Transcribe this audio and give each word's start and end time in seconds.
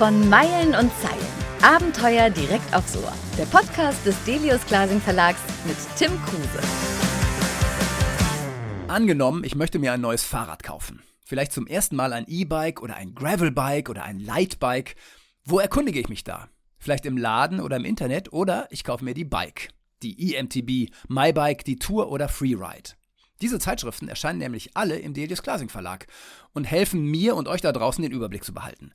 Von 0.00 0.30
Meilen 0.30 0.68
und 0.68 0.90
Zeilen. 1.02 1.26
Abenteuer 1.60 2.30
direkt 2.30 2.74
aufs 2.74 2.96
Ohr. 2.96 3.12
Der 3.36 3.44
Podcast 3.44 4.06
des 4.06 4.16
Delius 4.24 4.64
Glasing 4.64 4.98
Verlags 4.98 5.40
mit 5.66 5.76
Tim 5.98 6.10
Kruse. 6.24 6.58
Angenommen, 8.88 9.44
ich 9.44 9.54
möchte 9.54 9.78
mir 9.78 9.92
ein 9.92 10.00
neues 10.00 10.24
Fahrrad 10.24 10.62
kaufen. 10.62 11.02
Vielleicht 11.26 11.52
zum 11.52 11.66
ersten 11.66 11.96
Mal 11.96 12.14
ein 12.14 12.24
E-Bike 12.26 12.80
oder 12.80 12.96
ein 12.96 13.14
Gravelbike 13.14 13.90
oder 13.90 14.04
ein 14.04 14.20
Lightbike. 14.20 14.96
Wo 15.44 15.58
erkundige 15.58 16.00
ich 16.00 16.08
mich 16.08 16.24
da? 16.24 16.48
Vielleicht 16.78 17.04
im 17.04 17.18
Laden 17.18 17.60
oder 17.60 17.76
im 17.76 17.84
Internet 17.84 18.32
oder 18.32 18.68
ich 18.70 18.84
kaufe 18.84 19.04
mir 19.04 19.12
die 19.12 19.26
Bike. 19.26 19.68
Die 20.02 20.34
EMTB, 20.34 20.94
MyBike, 21.08 21.62
die 21.66 21.76
Tour 21.76 22.10
oder 22.10 22.30
Freeride. 22.30 22.92
Diese 23.40 23.58
Zeitschriften 23.58 24.08
erscheinen 24.08 24.38
nämlich 24.38 24.76
alle 24.76 24.98
im 24.98 25.14
Delius 25.14 25.42
Glasing 25.42 25.68
Verlag 25.68 26.06
und 26.52 26.64
helfen 26.64 27.04
mir 27.04 27.36
und 27.36 27.48
euch 27.48 27.60
da 27.60 27.72
draußen 27.72 28.02
den 28.02 28.12
Überblick 28.12 28.44
zu 28.44 28.52
behalten. 28.52 28.92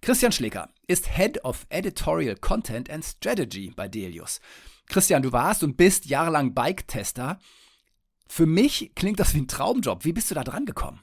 Christian 0.00 0.32
Schlecker 0.32 0.70
ist 0.86 1.16
Head 1.16 1.44
of 1.44 1.66
Editorial 1.68 2.36
Content 2.36 2.90
and 2.90 3.04
Strategy 3.04 3.72
bei 3.74 3.88
Delius. 3.88 4.40
Christian, 4.86 5.22
du 5.22 5.32
warst 5.32 5.62
und 5.62 5.76
bist 5.76 6.06
jahrelang 6.06 6.54
Bike-Tester. 6.54 7.38
Für 8.28 8.46
mich 8.46 8.92
klingt 8.94 9.20
das 9.20 9.34
wie 9.34 9.40
ein 9.40 9.48
Traumjob. 9.48 10.04
Wie 10.04 10.12
bist 10.12 10.30
du 10.30 10.34
da 10.34 10.44
dran 10.44 10.66
gekommen? 10.66 11.00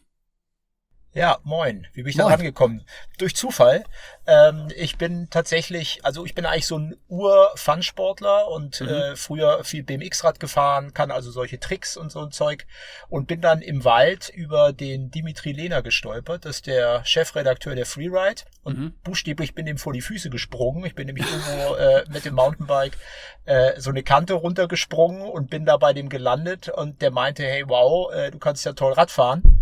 Ja, 1.16 1.40
moin. 1.46 1.88
Wie 1.94 2.04
bin 2.04 2.10
ich 2.10 2.18
da 2.18 2.28
rangekommen? 2.28 2.86
Durch 3.18 3.38
Zufall. 3.38 3.86
Ähm, 4.28 4.68
ich 4.76 4.98
bin 4.98 5.30
tatsächlich, 5.30 6.02
also 6.04 6.26
ich 6.26 6.36
bin 6.36 6.46
eigentlich 6.46 6.68
so 6.68 6.78
ein 6.78 6.98
Ur-Fun-Sportler 7.08 8.50
und 8.50 8.82
mhm. 8.82 8.90
äh, 8.90 9.16
früher 9.16 9.64
viel 9.64 9.84
BMX-Rad 9.84 10.42
gefahren, 10.42 10.94
kann 10.94 11.12
also 11.12 11.32
solche 11.32 11.58
Tricks 11.58 11.96
und 11.96 12.12
so 12.12 12.20
ein 12.20 12.32
Zeug 12.32 12.68
und 13.08 13.28
bin 13.28 13.40
dann 13.40 13.62
im 13.62 13.86
Wald 13.86 14.28
über 14.28 14.74
den 14.74 15.10
Dimitri 15.10 15.54
Lehner 15.54 15.82
gestolpert. 15.82 16.44
Das 16.44 16.58
ist 16.58 16.68
der 16.68 17.06
Chefredakteur 17.06 17.76
der 17.76 17.86
Freeride 17.86 18.42
und 18.64 18.78
mhm. 18.78 18.94
buchstäblich 19.06 19.56
bin 19.56 19.68
ihm 19.68 19.78
vor 19.78 19.94
die 19.94 20.02
Füße 20.02 20.30
gesprungen. 20.30 20.84
Ich 20.84 20.96
bin 20.96 21.08
nämlich 21.08 21.26
irgendwo 21.32 21.76
äh, 21.76 22.04
mit 22.10 22.26
dem 22.26 22.36
Mountainbike 22.36 22.98
äh, 23.46 23.80
so 23.80 23.90
eine 23.90 24.04
Kante 24.04 24.34
runtergesprungen 24.34 25.22
und 25.22 25.50
bin 25.50 25.66
da 25.66 25.78
bei 25.78 25.94
dem 25.94 26.10
gelandet 26.10 26.68
und 26.68 27.02
der 27.02 27.12
meinte, 27.12 27.44
hey, 27.44 27.64
wow, 27.68 28.14
äh, 28.14 28.32
du 28.32 28.38
kannst 28.38 28.66
ja 28.66 28.74
toll 28.74 28.92
Rad 28.92 29.12
fahren. 29.12 29.62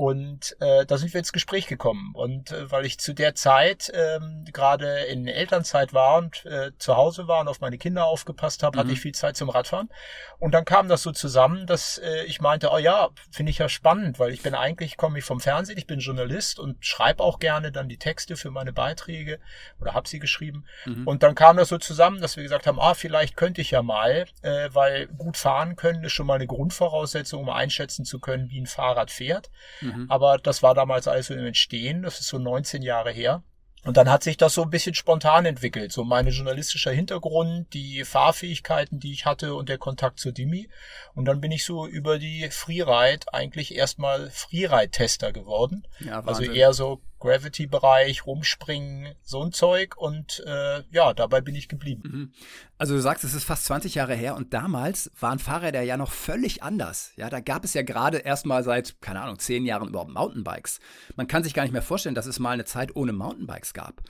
Und 0.00 0.56
äh, 0.60 0.86
da 0.86 0.96
sind 0.96 1.12
wir 1.12 1.18
ins 1.18 1.30
Gespräch 1.30 1.66
gekommen. 1.66 2.12
Und 2.14 2.52
äh, 2.52 2.72
weil 2.72 2.86
ich 2.86 2.98
zu 2.98 3.12
der 3.12 3.34
Zeit 3.34 3.92
ähm, 3.94 4.46
gerade 4.50 5.00
in 5.00 5.28
Elternzeit 5.28 5.92
war 5.92 6.16
und 6.16 6.46
äh, 6.46 6.70
zu 6.78 6.96
Hause 6.96 7.28
war 7.28 7.42
und 7.42 7.48
auf 7.48 7.60
meine 7.60 7.76
Kinder 7.76 8.06
aufgepasst 8.06 8.62
habe, 8.62 8.78
mhm. 8.78 8.80
hatte 8.80 8.92
ich 8.92 9.00
viel 9.02 9.12
Zeit 9.12 9.36
zum 9.36 9.50
Radfahren. 9.50 9.90
Und 10.38 10.54
dann 10.54 10.64
kam 10.64 10.88
das 10.88 11.02
so 11.02 11.12
zusammen, 11.12 11.66
dass 11.66 11.98
äh, 11.98 12.24
ich 12.24 12.40
meinte, 12.40 12.70
oh 12.72 12.78
ja, 12.78 13.10
finde 13.30 13.50
ich 13.50 13.58
ja 13.58 13.68
spannend, 13.68 14.18
weil 14.18 14.32
ich 14.32 14.40
bin 14.40 14.54
eigentlich, 14.54 14.96
komme 14.96 15.18
ich 15.18 15.24
vom 15.26 15.38
Fernsehen, 15.38 15.76
ich 15.76 15.86
bin 15.86 16.00
Journalist 16.00 16.58
und 16.58 16.82
schreibe 16.82 17.22
auch 17.22 17.38
gerne 17.38 17.70
dann 17.70 17.90
die 17.90 17.98
Texte 17.98 18.36
für 18.36 18.50
meine 18.50 18.72
Beiträge 18.72 19.38
oder 19.82 19.92
habe 19.92 20.08
sie 20.08 20.18
geschrieben. 20.18 20.64
Mhm. 20.86 21.06
Und 21.06 21.22
dann 21.22 21.34
kam 21.34 21.58
das 21.58 21.68
so 21.68 21.76
zusammen, 21.76 22.22
dass 22.22 22.38
wir 22.38 22.42
gesagt 22.42 22.66
haben, 22.66 22.80
ah, 22.80 22.94
vielleicht 22.94 23.36
könnte 23.36 23.60
ich 23.60 23.72
ja 23.72 23.82
mal, 23.82 24.24
äh, 24.40 24.70
weil 24.72 25.08
gut 25.08 25.36
fahren 25.36 25.76
können 25.76 26.04
ist 26.04 26.12
schon 26.12 26.26
mal 26.26 26.36
eine 26.36 26.46
Grundvoraussetzung, 26.46 27.42
um 27.42 27.50
einschätzen 27.50 28.06
zu 28.06 28.18
können, 28.18 28.48
wie 28.48 28.62
ein 28.62 28.66
Fahrrad 28.66 29.10
fährt. 29.10 29.50
Mhm. 29.82 29.89
Mhm. 29.96 30.10
Aber 30.10 30.38
das 30.38 30.62
war 30.62 30.74
damals 30.74 31.08
alles 31.08 31.26
so 31.26 31.34
im 31.34 31.46
Entstehen. 31.46 32.02
Das 32.02 32.20
ist 32.20 32.28
so 32.28 32.38
19 32.38 32.82
Jahre 32.82 33.10
her. 33.10 33.42
Und 33.82 33.96
dann 33.96 34.10
hat 34.10 34.22
sich 34.22 34.36
das 34.36 34.52
so 34.52 34.62
ein 34.62 34.70
bisschen 34.70 34.94
spontan 34.94 35.46
entwickelt. 35.46 35.90
So 35.90 36.04
meine 36.04 36.30
journalistischer 36.30 36.90
Hintergrund, 36.90 37.72
die 37.72 38.04
Fahrfähigkeiten, 38.04 39.00
die 39.00 39.12
ich 39.12 39.24
hatte 39.24 39.54
und 39.54 39.70
der 39.70 39.78
Kontakt 39.78 40.20
zu 40.20 40.32
Dimi. 40.32 40.68
Und 41.14 41.24
dann 41.24 41.40
bin 41.40 41.50
ich 41.50 41.64
so 41.64 41.86
über 41.86 42.18
die 42.18 42.46
Freeride 42.50 43.32
eigentlich 43.32 43.74
erstmal 43.74 44.30
Freeride-Tester 44.30 45.32
geworden. 45.32 45.86
Ja, 46.00 46.20
also 46.20 46.42
eher 46.42 46.74
so 46.74 47.00
Gravity-Bereich, 47.20 48.26
rumspringen, 48.26 49.14
so 49.22 49.42
ein 49.42 49.52
Zeug. 49.52 49.96
Und 49.96 50.42
äh, 50.46 50.82
ja, 50.90 51.14
dabei 51.14 51.40
bin 51.40 51.54
ich 51.54 51.68
geblieben. 51.68 52.02
Mhm. 52.04 52.32
Also 52.78 52.94
du 52.94 53.00
sagst, 53.00 53.22
es 53.24 53.34
ist 53.34 53.44
fast 53.44 53.66
20 53.66 53.94
Jahre 53.94 54.14
her 54.14 54.34
und 54.34 54.52
damals 54.52 55.12
waren 55.20 55.38
Fahrräder 55.38 55.82
ja 55.82 55.96
noch 55.96 56.10
völlig 56.10 56.62
anders. 56.62 57.12
Ja, 57.16 57.30
da 57.30 57.40
gab 57.40 57.64
es 57.64 57.74
ja 57.74 57.82
gerade 57.82 58.18
erst 58.18 58.46
mal 58.46 58.64
seit, 58.64 59.00
keine 59.00 59.20
Ahnung, 59.20 59.38
zehn 59.38 59.64
Jahren 59.64 59.88
überhaupt 59.88 60.10
Mountainbikes. 60.10 60.80
Man 61.14 61.28
kann 61.28 61.44
sich 61.44 61.54
gar 61.54 61.62
nicht 61.62 61.72
mehr 61.72 61.82
vorstellen, 61.82 62.14
dass 62.14 62.26
es 62.26 62.38
mal 62.38 62.50
eine 62.50 62.64
Zeit 62.64 62.96
ohne 62.96 63.12
Mountainbikes 63.12 63.74
gab. 63.74 64.02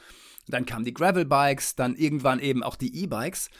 Dann 0.48 0.66
kamen 0.66 0.84
die 0.84 0.94
Gravelbikes, 0.94 1.76
dann 1.76 1.96
irgendwann 1.96 2.40
eben 2.40 2.62
auch 2.62 2.76
die 2.76 3.02
E-Bikes. 3.02 3.50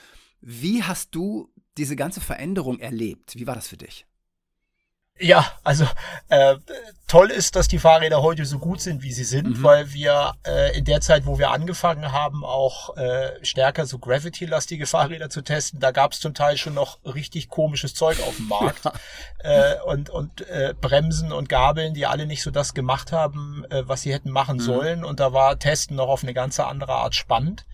Wie 0.41 0.83
hast 0.83 1.15
du 1.15 1.53
diese 1.77 1.97
ganze 1.97 2.21
Veränderung 2.21 2.79
erlebt? 2.79 3.35
Wie 3.37 3.47
war 3.47 3.55
das 3.55 3.69
für 3.69 3.77
dich? 3.77 4.07
Ja, 5.21 5.45
also 5.63 5.87
äh, 6.29 6.57
toll 7.07 7.31
ist, 7.31 7.55
dass 7.55 7.69
die 7.69 7.79
Fahrräder 7.79 8.23
heute 8.23 8.47
so 8.47 8.59
gut 8.59 8.81
sind, 8.81 9.03
wie 9.03 9.13
sie 9.13 9.25
sind, 9.25 9.59
mhm. 9.59 9.63
weil 9.63 9.93
wir 9.93 10.33
äh, 10.47 10.79
in 10.79 10.87
der 10.87 11.03
Zeit, 11.03 11.27
wo 11.27 11.39
wir 11.39 11.51
angefangen 11.51 12.11
haben, 12.11 12.43
auch 12.43 12.97
äh, 12.97 13.33
stärker 13.45 13.85
so 13.85 13.99
Gravity-lastige 13.99 14.87
Fahrräder 14.87 15.29
zu 15.29 15.43
testen, 15.43 15.79
da 15.79 15.91
gab 15.91 16.13
es 16.13 16.21
zum 16.21 16.33
Teil 16.33 16.57
schon 16.57 16.73
noch 16.73 16.99
richtig 17.05 17.51
komisches 17.51 17.93
Zeug 17.93 18.19
auf 18.23 18.37
dem 18.37 18.49
Markt 18.49 18.85
ja. 19.45 19.73
äh, 19.73 19.81
und 19.83 20.09
und 20.09 20.49
äh, 20.49 20.73
Bremsen 20.81 21.33
und 21.33 21.51
Gabeln, 21.51 21.93
die 21.93 22.07
alle 22.07 22.27
nicht 22.27 22.43
so 22.43 22.51
das 22.51 22.73
gemacht 22.73 23.13
haben, 23.13 23.67
äh, 23.69 23.87
was 23.87 24.03
sie 24.03 24.15
hätten 24.15 24.31
machen 24.31 24.57
mhm. 24.57 24.63
sollen. 24.63 25.05
Und 25.05 25.21
da 25.21 25.35
war 25.35 25.59
Testen 25.59 25.97
noch 25.97 26.09
auf 26.09 26.23
eine 26.23 26.33
ganz 26.33 26.59
andere 26.61 26.95
Art 26.95 27.15
spannend 27.15 27.67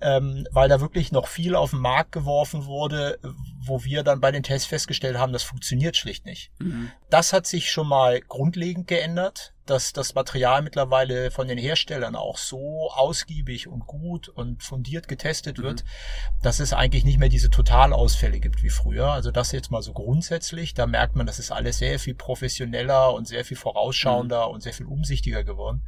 ähm, 0.00 0.46
weil 0.50 0.68
da 0.68 0.80
wirklich 0.80 1.10
noch 1.10 1.26
viel 1.26 1.54
auf 1.54 1.70
den 1.70 1.80
Markt 1.80 2.12
geworfen 2.12 2.66
wurde, 2.66 3.18
wo 3.64 3.82
wir 3.82 4.02
dann 4.02 4.20
bei 4.20 4.30
den 4.30 4.42
Tests 4.42 4.66
festgestellt 4.66 5.16
haben, 5.16 5.32
das 5.32 5.42
funktioniert 5.42 5.96
schlicht 5.96 6.26
nicht. 6.26 6.50
Mhm. 6.58 6.90
Das 7.08 7.32
hat 7.32 7.46
sich 7.46 7.70
schon 7.70 7.88
mal 7.88 8.20
grundlegend 8.20 8.88
geändert, 8.88 9.54
dass 9.64 9.92
das 9.92 10.14
Material 10.14 10.62
mittlerweile 10.62 11.30
von 11.30 11.48
den 11.48 11.58
Herstellern 11.58 12.14
auch 12.14 12.36
so 12.36 12.90
ausgiebig 12.92 13.68
und 13.68 13.86
gut 13.86 14.28
und 14.28 14.62
fundiert 14.62 15.08
getestet 15.08 15.58
wird, 15.58 15.82
mhm. 15.82 16.42
dass 16.42 16.60
es 16.60 16.74
eigentlich 16.74 17.04
nicht 17.04 17.18
mehr 17.18 17.30
diese 17.30 17.50
Totalausfälle 17.50 18.38
gibt 18.38 18.62
wie 18.62 18.70
früher. 18.70 19.10
Also 19.10 19.30
das 19.30 19.52
jetzt 19.52 19.70
mal 19.70 19.82
so 19.82 19.94
grundsätzlich, 19.94 20.74
da 20.74 20.86
merkt 20.86 21.16
man, 21.16 21.26
das 21.26 21.38
ist 21.38 21.50
alles 21.50 21.78
sehr 21.78 21.98
viel 21.98 22.14
professioneller 22.14 23.14
und 23.14 23.26
sehr 23.26 23.44
viel 23.44 23.56
vorausschauender 23.56 24.48
mhm. 24.48 24.54
und 24.54 24.62
sehr 24.62 24.74
viel 24.74 24.86
umsichtiger 24.86 25.42
geworden. 25.42 25.82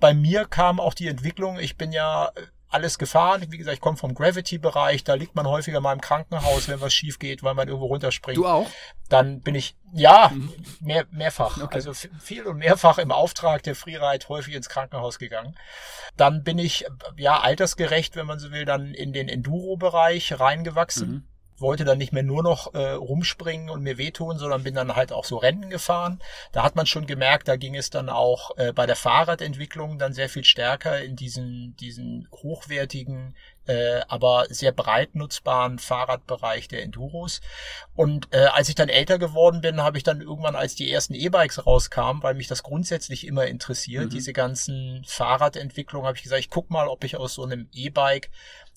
Bei 0.00 0.14
mir 0.14 0.44
kam 0.44 0.78
auch 0.78 0.94
die 0.94 1.08
Entwicklung, 1.08 1.58
ich 1.58 1.76
bin 1.76 1.90
ja 1.90 2.30
alles 2.68 2.98
gefahren. 2.98 3.44
Wie 3.48 3.58
gesagt, 3.58 3.74
ich 3.74 3.80
komme 3.80 3.96
vom 3.96 4.14
Gravity-Bereich, 4.14 5.04
da 5.04 5.14
liegt 5.14 5.34
man 5.34 5.46
häufiger 5.46 5.80
mal 5.80 5.92
im 5.92 6.00
Krankenhaus, 6.00 6.68
wenn 6.68 6.80
was 6.80 6.92
schief 6.92 7.18
geht, 7.18 7.42
weil 7.42 7.54
man 7.54 7.68
irgendwo 7.68 7.86
runterspringt. 7.86 8.36
Du 8.36 8.46
auch? 8.46 8.68
Dann 9.08 9.40
bin 9.40 9.54
ich, 9.54 9.76
ja, 9.92 10.30
mhm. 10.32 10.52
mehr, 10.80 11.06
mehrfach. 11.10 11.62
Okay. 11.62 11.74
Also 11.74 11.92
viel 11.94 12.46
und 12.46 12.58
mehrfach 12.58 12.98
im 12.98 13.10
Auftrag 13.10 13.62
der 13.62 13.74
Freeride 13.74 14.28
häufig 14.28 14.54
ins 14.54 14.68
Krankenhaus 14.68 15.18
gegangen. 15.18 15.56
Dann 16.16 16.44
bin 16.44 16.58
ich, 16.58 16.84
ja, 17.16 17.40
altersgerecht, 17.40 18.16
wenn 18.16 18.26
man 18.26 18.38
so 18.38 18.50
will, 18.50 18.64
dann 18.64 18.92
in 18.92 19.12
den 19.12 19.28
Enduro-Bereich 19.28 20.38
reingewachsen. 20.38 21.10
Mhm 21.10 21.28
wollte 21.60 21.84
dann 21.84 21.98
nicht 21.98 22.12
mehr 22.12 22.22
nur 22.22 22.42
noch 22.42 22.74
äh, 22.74 22.90
rumspringen 22.90 23.70
und 23.70 23.82
mir 23.82 23.98
wehtun, 23.98 24.38
sondern 24.38 24.62
bin 24.62 24.74
dann 24.74 24.96
halt 24.96 25.12
auch 25.12 25.24
so 25.24 25.36
Rennen 25.36 25.70
gefahren. 25.70 26.20
Da 26.52 26.62
hat 26.62 26.76
man 26.76 26.86
schon 26.86 27.06
gemerkt, 27.06 27.48
da 27.48 27.56
ging 27.56 27.74
es 27.74 27.90
dann 27.90 28.08
auch 28.08 28.56
äh, 28.56 28.72
bei 28.72 28.86
der 28.86 28.96
Fahrradentwicklung 28.96 29.98
dann 29.98 30.12
sehr 30.12 30.28
viel 30.28 30.44
stärker 30.44 31.02
in 31.02 31.16
diesen, 31.16 31.76
diesen 31.76 32.28
hochwertigen, 32.32 33.34
äh, 33.66 34.00
aber 34.08 34.46
sehr 34.48 34.72
breit 34.72 35.14
nutzbaren 35.14 35.78
Fahrradbereich 35.78 36.68
der 36.68 36.82
Enduros. 36.82 37.40
Und 37.94 38.28
äh, 38.32 38.46
als 38.46 38.68
ich 38.68 38.74
dann 38.74 38.88
älter 38.88 39.18
geworden 39.18 39.60
bin, 39.60 39.82
habe 39.82 39.98
ich 39.98 40.04
dann 40.04 40.20
irgendwann, 40.20 40.56
als 40.56 40.74
die 40.74 40.90
ersten 40.90 41.14
E-Bikes 41.14 41.66
rauskamen, 41.66 42.22
weil 42.22 42.34
mich 42.34 42.48
das 42.48 42.62
grundsätzlich 42.62 43.26
immer 43.26 43.46
interessiert, 43.46 44.06
mhm. 44.06 44.10
diese 44.10 44.32
ganzen 44.32 45.04
Fahrradentwicklungen, 45.06 46.06
habe 46.06 46.16
ich 46.16 46.22
gesagt, 46.22 46.40
ich 46.40 46.50
guck 46.50 46.70
mal, 46.70 46.88
ob 46.88 47.04
ich 47.04 47.16
aus 47.16 47.34
so 47.34 47.44
einem 47.44 47.68
E-Bike 47.72 48.30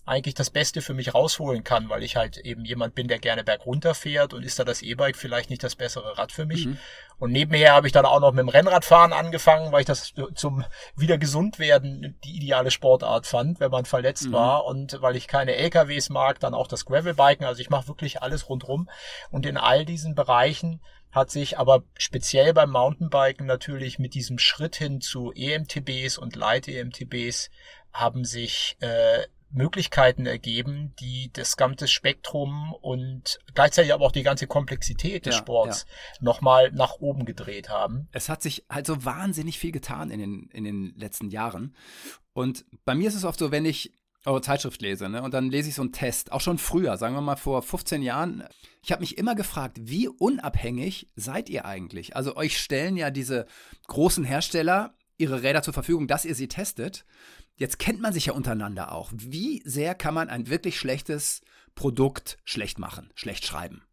eigentlich 0.05 0.33
das 0.33 0.49
Beste 0.49 0.81
für 0.81 0.93
mich 0.93 1.13
rausholen 1.13 1.63
kann, 1.63 1.89
weil 1.89 2.01
ich 2.03 2.15
halt 2.15 2.37
eben 2.37 2.65
jemand 2.65 2.95
bin, 2.95 3.07
der 3.07 3.19
gerne 3.19 3.43
bergunter 3.43 3.93
fährt 3.93 4.33
und 4.33 4.43
ist 4.43 4.57
da 4.57 4.63
das 4.63 4.81
E-Bike 4.81 5.15
vielleicht 5.15 5.49
nicht 5.49 5.63
das 5.63 5.75
bessere 5.75 6.17
Rad 6.17 6.31
für 6.31 6.45
mich. 6.45 6.65
Mhm. 6.65 6.77
Und 7.19 7.31
nebenher 7.31 7.73
habe 7.73 7.85
ich 7.85 7.93
dann 7.93 8.05
auch 8.05 8.19
noch 8.19 8.31
mit 8.31 8.39
dem 8.39 8.49
Rennradfahren 8.49 9.13
angefangen, 9.13 9.71
weil 9.71 9.81
ich 9.81 9.85
das 9.85 10.13
zum 10.33 10.65
wieder 10.95 11.19
gesund 11.19 11.59
werden 11.59 12.17
die 12.23 12.35
ideale 12.35 12.71
Sportart 12.71 13.27
fand, 13.27 13.59
wenn 13.59 13.69
man 13.69 13.85
verletzt 13.85 14.27
mhm. 14.27 14.33
war 14.33 14.65
und 14.65 15.01
weil 15.01 15.15
ich 15.15 15.27
keine 15.27 15.55
LKWs 15.55 16.09
mag, 16.09 16.39
dann 16.39 16.55
auch 16.55 16.67
das 16.67 16.85
Gravelbiken. 16.85 17.45
Also 17.45 17.61
ich 17.61 17.69
mache 17.69 17.87
wirklich 17.87 18.23
alles 18.23 18.49
rundrum 18.49 18.89
und 19.29 19.45
in 19.45 19.57
all 19.57 19.85
diesen 19.85 20.15
Bereichen 20.15 20.81
hat 21.11 21.29
sich 21.29 21.59
aber 21.59 21.83
speziell 21.97 22.53
beim 22.53 22.71
Mountainbiken 22.71 23.45
natürlich 23.45 23.99
mit 23.99 24.15
diesem 24.15 24.39
Schritt 24.39 24.77
hin 24.77 25.01
zu 25.01 25.31
EMTBs 25.33 26.17
und 26.17 26.35
Light-EMTBs 26.35 27.49
haben 27.93 28.23
sich 28.23 28.77
äh, 28.79 29.27
Möglichkeiten 29.53 30.25
ergeben, 30.25 30.93
die 30.99 31.29
das 31.33 31.57
ganze 31.57 31.87
Spektrum 31.87 32.73
und 32.81 33.39
gleichzeitig 33.53 33.93
aber 33.93 34.05
auch 34.05 34.11
die 34.11 34.23
ganze 34.23 34.47
Komplexität 34.47 35.25
des 35.25 35.35
ja, 35.35 35.41
Sports 35.41 35.85
ja. 35.87 36.17
nochmal 36.21 36.71
nach 36.71 36.95
oben 36.99 37.25
gedreht 37.25 37.69
haben. 37.69 38.07
Es 38.11 38.29
hat 38.29 38.41
sich 38.41 38.65
halt 38.69 38.85
so 38.85 39.03
wahnsinnig 39.05 39.59
viel 39.59 39.71
getan 39.71 40.09
in 40.09 40.19
den, 40.19 40.49
in 40.53 40.63
den 40.63 40.93
letzten 40.95 41.29
Jahren. 41.29 41.75
Und 42.33 42.65
bei 42.85 42.95
mir 42.95 43.07
ist 43.07 43.15
es 43.15 43.25
oft 43.25 43.39
so, 43.39 43.51
wenn 43.51 43.65
ich 43.65 43.93
eure 44.25 44.41
Zeitschrift 44.41 44.81
lese, 44.81 45.09
ne, 45.09 45.23
und 45.23 45.33
dann 45.33 45.49
lese 45.49 45.69
ich 45.69 45.75
so 45.75 45.81
einen 45.81 45.93
Test, 45.93 46.31
auch 46.31 46.41
schon 46.41 46.59
früher, 46.59 46.97
sagen 46.97 47.15
wir 47.15 47.21
mal 47.21 47.37
vor 47.37 47.61
15 47.61 48.03
Jahren. 48.03 48.43
Ich 48.83 48.91
habe 48.91 49.01
mich 49.01 49.17
immer 49.17 49.35
gefragt, 49.35 49.77
wie 49.81 50.07
unabhängig 50.07 51.09
seid 51.15 51.49
ihr 51.49 51.65
eigentlich? 51.65 52.15
Also 52.15 52.35
euch 52.35 52.59
stellen 52.59 52.97
ja 52.97 53.09
diese 53.09 53.47
großen 53.87 54.23
Hersteller 54.23 54.93
ihre 55.17 55.43
Räder 55.43 55.61
zur 55.61 55.73
Verfügung, 55.73 56.07
dass 56.07 56.25
ihr 56.25 56.35
sie 56.35 56.47
testet. 56.47 57.05
Jetzt 57.61 57.77
kennt 57.77 58.01
man 58.01 58.11
sich 58.11 58.25
ja 58.25 58.33
untereinander 58.33 58.91
auch. 58.91 59.11
Wie 59.13 59.61
sehr 59.65 59.93
kann 59.93 60.15
man 60.15 60.29
ein 60.29 60.49
wirklich 60.49 60.79
schlechtes 60.79 61.41
Produkt 61.75 62.39
schlecht 62.43 62.79
machen, 62.79 63.11
schlecht 63.13 63.45
schreiben? 63.45 63.83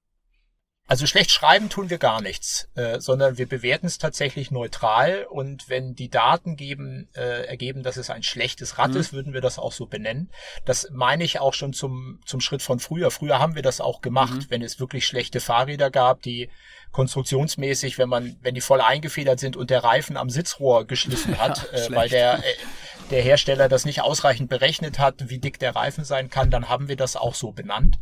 Also 0.87 1.05
schlecht 1.05 1.31
schreiben 1.31 1.69
tun 1.69 1.91
wir 1.91 1.99
gar 1.99 2.23
nichts, 2.23 2.71
äh, 2.77 2.99
sondern 2.99 3.37
wir 3.37 3.47
bewerten 3.47 3.85
es 3.85 3.99
tatsächlich 3.99 4.51
neutral 4.51 5.27
und 5.29 5.69
wenn 5.69 5.95
die 5.95 6.09
Daten 6.09 6.57
geben, 6.57 7.11
äh, 7.15 7.45
ergeben, 7.45 7.83
dass 7.83 7.99
es 7.99 8.09
ein 8.09 8.23
schlechtes 8.23 8.79
Rad 8.79 8.93
mhm. 8.93 8.97
ist, 8.97 9.13
würden 9.13 9.35
wir 9.35 9.43
das 9.43 9.59
auch 9.59 9.73
so 9.73 9.85
benennen. 9.85 10.31
Das 10.65 10.89
meine 10.91 11.23
ich 11.25 11.39
auch 11.39 11.53
schon 11.53 11.75
zum, 11.75 12.21
zum 12.25 12.41
Schritt 12.41 12.63
von 12.63 12.81
früher. 12.81 13.11
Früher 13.11 13.39
haben 13.39 13.55
wir 13.55 13.61
das 13.61 13.83
auch 13.83 14.01
gemacht, 14.01 14.33
mhm. 14.33 14.47
wenn 14.49 14.63
es 14.63 14.81
wirklich 14.81 15.07
schlechte 15.07 15.41
Fahrräder 15.41 15.91
gab, 15.91 16.23
die 16.23 16.49
konstruktionsmäßig, 16.93 17.99
wenn 17.99 18.09
man, 18.09 18.39
wenn 18.41 18.55
die 18.55 18.63
voll 18.63 18.81
eingefedert 18.81 19.41
sind 19.41 19.59
und 19.59 19.69
der 19.69 19.85
Reifen 19.85 20.17
am 20.17 20.31
Sitzrohr 20.31 20.87
geschliffen 20.87 21.39
hat, 21.39 21.71
äh, 21.75 21.89
weil 21.91 22.09
der, 22.09 22.39
äh, 22.39 22.55
der 23.11 23.23
Hersteller 23.23 23.69
das 23.69 23.85
nicht 23.85 24.03
ausreichend 24.03 24.49
berechnet 24.49 24.99
hat, 24.99 25.29
wie 25.29 25.39
dick 25.39 25.59
der 25.59 25.75
Reifen 25.75 26.05
sein 26.05 26.31
kann, 26.31 26.51
dann 26.51 26.69
haben 26.69 26.89
wir 26.89 26.97
das 26.97 27.17
auch 27.17 27.35
so 27.35 27.53
benannt. 27.53 27.99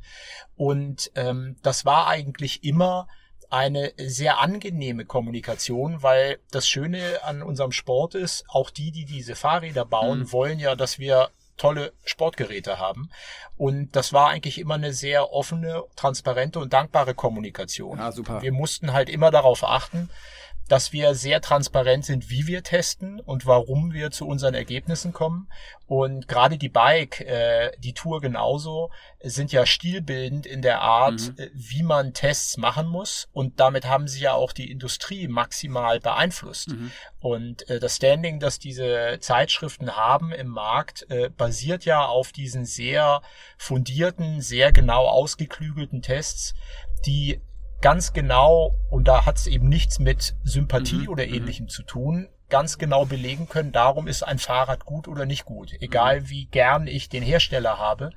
Und 0.56 1.10
ähm, 1.14 1.56
das 1.62 1.84
war 1.84 2.06
eigentlich 2.08 2.64
immer 2.64 3.08
eine 3.48 3.92
sehr 3.96 4.40
angenehme 4.40 5.04
Kommunikation, 5.04 6.02
weil 6.02 6.38
das 6.50 6.68
Schöne 6.68 7.22
an 7.22 7.42
unserem 7.42 7.72
Sport 7.72 8.14
ist, 8.14 8.44
auch 8.48 8.70
die, 8.70 8.90
die 8.90 9.04
diese 9.04 9.36
Fahrräder 9.36 9.84
bauen, 9.84 10.20
mhm. 10.20 10.32
wollen 10.32 10.58
ja, 10.58 10.74
dass 10.74 10.98
wir 10.98 11.30
tolle 11.56 11.92
Sportgeräte 12.04 12.78
haben. 12.78 13.10
Und 13.56 13.96
das 13.96 14.12
war 14.12 14.28
eigentlich 14.28 14.58
immer 14.58 14.74
eine 14.74 14.92
sehr 14.92 15.32
offene, 15.32 15.84
transparente 15.94 16.58
und 16.58 16.72
dankbare 16.72 17.14
Kommunikation. 17.14 17.98
Ja, 17.98 18.12
super. 18.12 18.42
Wir 18.42 18.52
mussten 18.52 18.92
halt 18.92 19.08
immer 19.08 19.30
darauf 19.30 19.64
achten, 19.64 20.10
dass 20.68 20.92
wir 20.92 21.14
sehr 21.14 21.40
transparent 21.40 22.04
sind, 22.04 22.30
wie 22.30 22.46
wir 22.46 22.62
testen 22.62 23.20
und 23.20 23.46
warum 23.46 23.92
wir 23.92 24.10
zu 24.10 24.26
unseren 24.26 24.54
Ergebnissen 24.54 25.12
kommen. 25.12 25.48
Und 25.86 26.26
gerade 26.26 26.58
die 26.58 26.68
Bike, 26.68 27.20
äh, 27.20 27.70
die 27.78 27.92
Tour 27.92 28.20
genauso, 28.20 28.90
sind 29.22 29.52
ja 29.52 29.66
stilbildend 29.66 30.44
in 30.44 30.62
der 30.62 30.80
Art, 30.80 31.20
mhm. 31.20 31.34
Äh, 31.38 31.50
wie 31.54 31.84
man 31.84 32.12
Tests 32.12 32.56
machen 32.56 32.88
muss. 32.88 33.28
Und 33.32 33.60
damit 33.60 33.86
haben 33.86 34.08
sie 34.08 34.20
ja 34.20 34.32
auch 34.32 34.52
die 34.52 34.70
Industrie 34.70 35.28
maximal 35.28 36.00
beeinflusst. 36.00 36.70
Mhm. 36.70 36.90
Und 37.20 37.68
äh, 37.70 37.78
das 37.78 37.96
Standing, 37.96 38.40
das 38.40 38.58
diese 38.58 39.18
Zeitschriften 39.20 39.94
haben 39.94 40.32
im 40.32 40.48
Markt, 40.48 41.08
äh, 41.10 41.30
basiert 41.30 41.84
ja 41.84 42.04
auf 42.04 42.32
diesen 42.32 42.64
sehr 42.64 43.22
fundierten, 43.56 44.40
sehr 44.40 44.72
genau 44.72 45.06
ausgeklügelten 45.06 46.02
Tests, 46.02 46.54
die 47.06 47.40
ganz 47.80 48.12
genau, 48.12 48.74
und 48.90 49.08
da 49.08 49.26
hat 49.26 49.36
es 49.36 49.46
eben 49.46 49.68
nichts 49.68 49.98
mit 49.98 50.34
Sympathie 50.44 51.02
mhm. 51.02 51.08
oder 51.08 51.26
mhm. 51.26 51.34
ähnlichem 51.34 51.68
zu 51.68 51.82
tun, 51.82 52.28
ganz 52.48 52.78
genau 52.78 53.04
belegen 53.04 53.48
können, 53.48 53.72
darum 53.72 54.06
ist 54.06 54.22
ein 54.22 54.38
Fahrrad 54.38 54.84
gut 54.84 55.08
oder 55.08 55.26
nicht 55.26 55.44
gut, 55.44 55.72
egal 55.80 56.20
mhm. 56.20 56.30
wie 56.30 56.46
gern 56.46 56.86
ich 56.86 57.08
den 57.08 57.22
Hersteller 57.22 57.78
habe. 57.78 58.10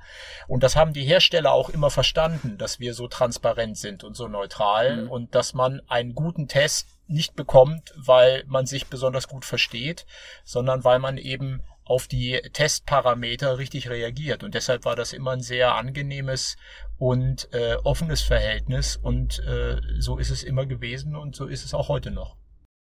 Und 0.46 0.62
das 0.62 0.76
haben 0.76 0.92
die 0.92 1.04
Hersteller 1.04 1.52
auch 1.52 1.68
immer 1.68 1.90
verstanden, 1.90 2.56
dass 2.56 2.78
wir 2.78 2.94
so 2.94 3.08
transparent 3.08 3.76
sind 3.76 4.04
und 4.04 4.14
so 4.16 4.28
neutral 4.28 5.04
mhm. 5.04 5.10
und 5.10 5.34
dass 5.34 5.54
man 5.54 5.80
einen 5.88 6.14
guten 6.14 6.46
Test 6.46 6.88
nicht 7.08 7.34
bekommt, 7.34 7.92
weil 7.96 8.44
man 8.46 8.66
sich 8.66 8.86
besonders 8.86 9.26
gut 9.26 9.44
versteht, 9.44 10.06
sondern 10.44 10.84
weil 10.84 11.00
man 11.00 11.18
eben 11.18 11.62
auf 11.90 12.06
die 12.06 12.40
Testparameter 12.52 13.58
richtig 13.58 13.90
reagiert. 13.90 14.44
Und 14.44 14.54
deshalb 14.54 14.84
war 14.84 14.94
das 14.94 15.12
immer 15.12 15.32
ein 15.32 15.40
sehr 15.40 15.74
angenehmes 15.74 16.56
und 16.98 17.52
äh, 17.52 17.74
offenes 17.82 18.22
Verhältnis. 18.22 18.96
Und 18.96 19.40
äh, 19.40 19.80
so 19.98 20.16
ist 20.16 20.30
es 20.30 20.44
immer 20.44 20.66
gewesen 20.66 21.16
und 21.16 21.34
so 21.34 21.46
ist 21.46 21.64
es 21.64 21.74
auch 21.74 21.88
heute 21.88 22.12
noch. 22.12 22.36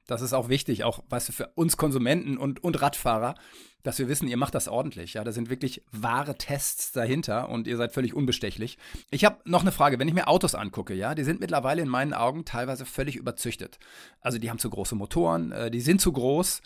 Das 0.06 0.20
ist 0.20 0.32
auch 0.32 0.48
wichtig, 0.48 0.84
auch 0.84 1.00
weißt 1.08 1.28
du, 1.28 1.32
für 1.32 1.48
uns 1.54 1.76
Konsumenten 1.76 2.36
und, 2.36 2.62
und 2.62 2.80
Radfahrer, 2.80 3.34
dass 3.82 3.98
wir 3.98 4.08
wissen, 4.08 4.28
ihr 4.28 4.36
macht 4.36 4.54
das 4.54 4.68
ordentlich. 4.68 5.14
Ja, 5.14 5.24
da 5.24 5.32
sind 5.32 5.50
wirklich 5.50 5.82
wahre 5.90 6.36
Tests 6.36 6.92
dahinter 6.92 7.48
und 7.48 7.66
ihr 7.66 7.76
seid 7.76 7.92
völlig 7.92 8.14
unbestechlich. 8.14 8.78
Ich 9.10 9.24
habe 9.24 9.40
noch 9.44 9.62
eine 9.62 9.72
Frage, 9.72 9.98
wenn 9.98 10.08
ich 10.08 10.14
mir 10.14 10.28
Autos 10.28 10.54
angucke, 10.54 10.94
ja, 10.94 11.16
die 11.16 11.24
sind 11.24 11.40
mittlerweile 11.40 11.82
in 11.82 11.88
meinen 11.88 12.14
Augen 12.14 12.44
teilweise 12.44 12.84
völlig 12.84 13.16
überzüchtet. 13.16 13.80
Also 14.20 14.38
die 14.38 14.48
haben 14.48 14.58
zu 14.58 14.70
große 14.70 14.94
Motoren, 14.94 15.50
äh, 15.50 15.70
die 15.72 15.80
sind 15.80 16.00
zu 16.00 16.12
groß. 16.12 16.62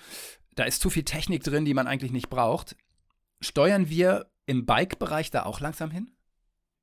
Da 0.57 0.65
ist 0.65 0.83
zu 0.83 0.91
viel 0.91 1.05
Technik 1.05 1.45
drin, 1.45 1.65
die 1.65 1.75
man 1.75 1.87
eigentlich 1.87 2.13
nicht 2.13 2.29
braucht. 2.29 2.77
Steuern 3.41 3.89
wir 3.89 4.31
im 4.47 4.67
Bike-Bereich 4.67 5.31
da 5.31 5.45
auch 5.45 5.61
langsam 5.61 5.91
hin? 5.91 6.11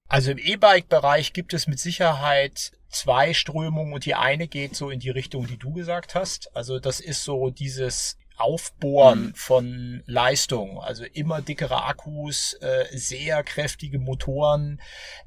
Also 0.08 0.31
im 0.31 0.38
E-Bike-Bereich 0.38 1.34
gibt 1.34 1.54
es 1.54 1.68
mit 1.68 1.80
Sicherheit 1.80 2.72
zwei 2.90 3.34
Strömungen 3.34 3.94
und 3.94 4.06
die 4.06 4.16
eine 4.16 4.48
geht 4.48 4.75
so 4.75 4.90
in 4.90 5.00
die 5.00 5.10
Richtung, 5.10 5.48
die 5.48 5.58
du 5.58 5.74
gesagt 5.74 6.14
hast. 6.14 6.56
Also 6.56 6.80
das 6.80 7.00
ist 7.00 7.24
so 7.24 7.50
dieses 7.50 8.18
Aufbohren 8.38 9.27
mhm. 9.27 9.35
von 9.35 10.03
Leistung, 10.06 10.80
also 10.80 11.03
immer 11.13 11.41
dickere 11.41 11.85
Akkus, 11.85 12.53
äh, 12.62 12.85
sehr 12.91 13.44
kräftige 13.44 14.00
Motoren, 14.00 14.81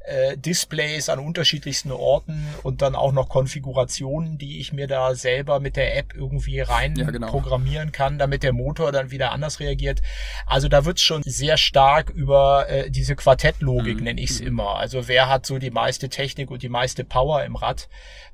äh, 0.04 0.36
Displays 0.36 1.08
an 1.08 1.18
unterschiedlichsten 1.18 1.92
Orten 1.92 2.46
und 2.62 2.82
dann 2.82 2.94
auch 2.94 3.12
noch 3.12 3.28
Konfigurationen, 3.28 4.38
die 4.38 4.60
ich 4.60 4.72
mir 4.72 4.86
da 4.86 5.14
selber 5.14 5.60
mit 5.60 5.76
der 5.76 5.96
App 5.96 6.14
irgendwie 6.14 6.60
rein 6.60 6.96
ja, 6.96 7.10
genau. 7.10 7.28
programmieren 7.28 7.92
kann, 7.92 8.18
damit 8.18 8.42
der 8.42 8.52
Motor 8.52 8.92
dann 8.92 9.10
wieder 9.10 9.32
anders 9.32 9.60
reagiert. 9.60 10.02
Also 10.46 10.68
da 10.68 10.84
wird's 10.84 11.02
schon 11.02 11.22
sehr 11.22 11.56
stark 11.56 12.10
über 12.10 12.68
äh, 12.68 12.90
diese 12.90 13.16
Quartettlogik, 13.16 13.98
mhm. 13.98 14.04
nenne 14.04 14.20
ich 14.20 14.30
es 14.30 14.40
mhm. 14.40 14.48
immer. 14.48 14.76
Also 14.76 15.08
wer 15.08 15.28
hat 15.28 15.46
so 15.46 15.58
die 15.58 15.70
meiste 15.70 16.08
Technik 16.08 16.50
und 16.50 16.62
die 16.62 16.68
meiste 16.68 17.04
Power 17.04 17.44
im 17.44 17.56
Rad? 17.56 17.88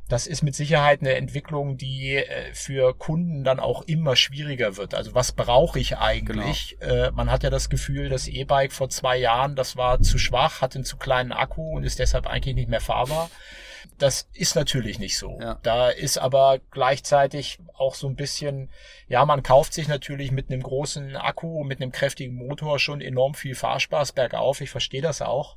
Das 0.08 0.26
ist 0.26 0.42
mit 0.42 0.54
Sicherheit 0.54 1.00
eine 1.00 1.14
Entwicklung, 1.14 1.76
die 1.76 2.16
äh, 2.16 2.52
für 2.52 2.94
Kunden 2.94 3.44
dann 3.44 3.60
auch 3.60 3.82
immer 3.82 4.16
schwieriger 4.16 4.76
wird. 4.76 4.94
Also 4.94 5.14
was 5.14 5.32
brauche 5.32 5.78
ich 5.78 5.96
eigentlich? 5.96 6.76
Genau. 6.80 6.92
Äh, 6.92 7.10
man 7.12 7.30
hat 7.30 7.42
ja 7.42 7.50
das 7.50 7.70
Gefühl, 7.70 8.08
das 8.08 8.28
E-Bike 8.28 8.72
vor 8.72 8.90
zwei 8.90 9.16
Jahren, 9.16 9.56
das 9.56 9.76
war 9.76 10.00
zu 10.00 10.18
schwach, 10.18 10.60
hat 10.60 10.74
einen 10.74 10.84
zu 10.84 10.96
kleinen 10.96 11.32
Akku 11.32 11.76
und 11.76 11.84
ist 11.84 11.98
deshalb 11.98 12.26
eigentlich 12.26 12.54
nicht 12.54 12.68
mehr 12.68 12.80
fahrbar. 12.80 13.30
Das 13.98 14.28
ist 14.32 14.54
natürlich 14.54 14.98
nicht 14.98 15.16
so. 15.16 15.38
Ja. 15.40 15.58
Da 15.62 15.88
ist 15.88 16.18
aber 16.18 16.58
gleichzeitig 16.70 17.58
auch 17.74 17.94
so 17.94 18.08
ein 18.08 18.16
bisschen, 18.16 18.70
ja, 19.08 19.24
man 19.24 19.42
kauft 19.42 19.72
sich 19.72 19.88
natürlich 19.88 20.30
mit 20.30 20.50
einem 20.50 20.62
großen 20.62 21.16
Akku, 21.16 21.64
mit 21.64 21.80
einem 21.80 21.92
kräftigen 21.92 22.34
Motor 22.34 22.78
schon 22.78 23.00
enorm 23.00 23.34
viel 23.34 23.54
Fahrspaß 23.54 24.12
bergauf. 24.12 24.60
Ich 24.60 24.70
verstehe 24.70 25.02
das 25.02 25.22
auch 25.22 25.56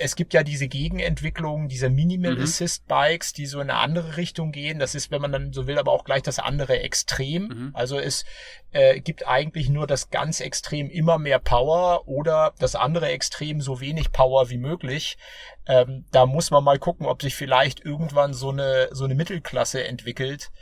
es 0.00 0.14
gibt 0.14 0.32
ja 0.32 0.44
diese 0.44 0.68
Gegenentwicklung 0.68 1.68
dieser 1.68 1.90
Minimal 1.90 2.36
mhm. 2.36 2.42
Assist 2.42 2.86
Bikes, 2.86 3.32
die 3.32 3.46
so 3.46 3.60
in 3.60 3.68
eine 3.68 3.80
andere 3.80 4.16
Richtung 4.16 4.52
gehen. 4.52 4.78
Das 4.78 4.94
ist, 4.94 5.10
wenn 5.10 5.20
man 5.20 5.32
dann 5.32 5.52
so 5.52 5.66
will, 5.66 5.76
aber 5.76 5.92
auch 5.92 6.04
gleich 6.04 6.22
das 6.22 6.38
andere 6.38 6.80
Extrem. 6.80 7.48
Mhm. 7.48 7.70
Also 7.74 7.98
es 7.98 8.24
äh, 8.70 9.00
gibt 9.00 9.26
eigentlich 9.26 9.68
nur 9.68 9.88
das 9.88 10.10
ganz 10.10 10.40
Extrem 10.40 10.88
immer 10.88 11.18
mehr 11.18 11.40
Power 11.40 12.06
oder 12.06 12.54
das 12.60 12.76
andere 12.76 13.08
Extrem 13.08 13.60
so 13.60 13.80
wenig 13.80 14.12
Power 14.12 14.50
wie 14.50 14.58
möglich. 14.58 15.18
Ähm, 15.66 16.04
da 16.12 16.26
muss 16.26 16.52
man 16.52 16.62
mal 16.62 16.78
gucken, 16.78 17.04
ob 17.04 17.20
sich 17.20 17.34
vielleicht 17.34 17.84
irgendwann 17.84 18.34
so 18.34 18.50
eine 18.50 18.88
so 18.92 19.04
eine 19.04 19.16
Mittelklasse 19.16 19.84
entwickelt, 19.84 20.52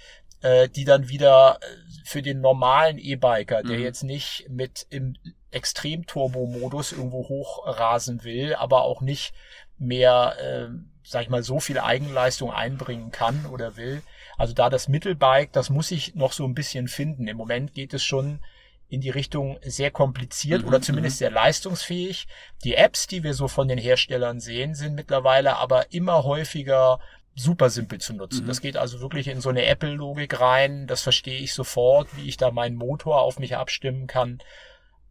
äh, 0.41 0.71
die 0.71 0.85
dann 0.85 1.11
wieder 1.11 1.59
äh, 1.61 1.67
für 2.05 2.23
den 2.23 2.41
normalen 2.41 2.97
E-Biker, 2.97 3.63
der 3.63 3.77
mhm. 3.77 3.83
jetzt 3.83 4.03
nicht 4.03 4.47
mit 4.49 4.87
im 4.89 5.15
Extrem-Turbo-Modus 5.57 6.93
irgendwo 6.93 7.29
hochrasen 7.29 8.25
will, 8.25 8.55
aber 8.55 8.83
auch 8.83 9.01
nicht 9.01 9.33
mehr, 9.79 10.37
äh, 10.41 10.69
sag 11.03 11.23
ich 11.23 11.29
mal, 11.29 11.43
so 11.43 11.61
viel 11.61 11.79
Eigenleistung 11.79 12.53
einbringen 12.53 13.11
kann 13.11 13.47
oder 13.47 13.77
will. 13.77 14.03
Also 14.37 14.55
da 14.55 14.71
das 14.71 14.89
Mittelbike, 14.89 15.53
das 15.53 15.71
muss 15.71 15.91
ich 15.91 16.15
noch 16.15 16.33
so 16.33 16.45
ein 16.45 16.55
bisschen 16.55 16.89
finden. 16.89 17.27
Im 17.27 17.37
Moment 17.37 17.75
geht 17.75 17.95
es 17.95 18.05
schon 18.05 18.41
in 18.89 19.01
die 19.01 19.11
Richtung 19.11 19.59
sehr 19.63 19.91
kompliziert 19.91 20.63
mhm, 20.63 20.69
oder 20.69 20.81
zumindest 20.81 21.17
mhm. 21.17 21.19
sehr 21.19 21.31
leistungsfähig. 21.31 22.29
Die 22.65 22.75
Apps, 22.75 23.07
die 23.07 23.25
wir 23.25 23.35
so 23.35 23.49
von 23.49 23.69
den 23.69 23.79
Herstellern 23.79 24.41
sehen, 24.41 24.75
sind 24.75 24.95
mittlerweile 24.95 25.57
aber 25.57 25.93
immer 25.93 26.25
häufiger 26.25 27.01
super 27.35 27.69
simpel 27.69 28.01
zu 28.01 28.15
nutzen. 28.15 28.45
Mhm. 28.45 28.49
Das 28.49 28.61
geht 28.61 28.77
also 28.77 29.01
wirklich 29.01 29.29
in 29.29 29.41
so 29.41 29.51
eine 29.51 29.67
Apple-Logik 29.67 30.41
rein. 30.41 30.87
Das 30.87 31.03
verstehe 31.03 31.39
ich 31.41 31.53
sofort, 31.53 32.09
wie 32.17 32.29
ich 32.29 32.37
da 32.37 32.51
meinen 32.51 32.77
Motor 32.77 33.21
auf 33.21 33.39
mich 33.39 33.57
abstimmen 33.57 34.07
kann. 34.07 34.39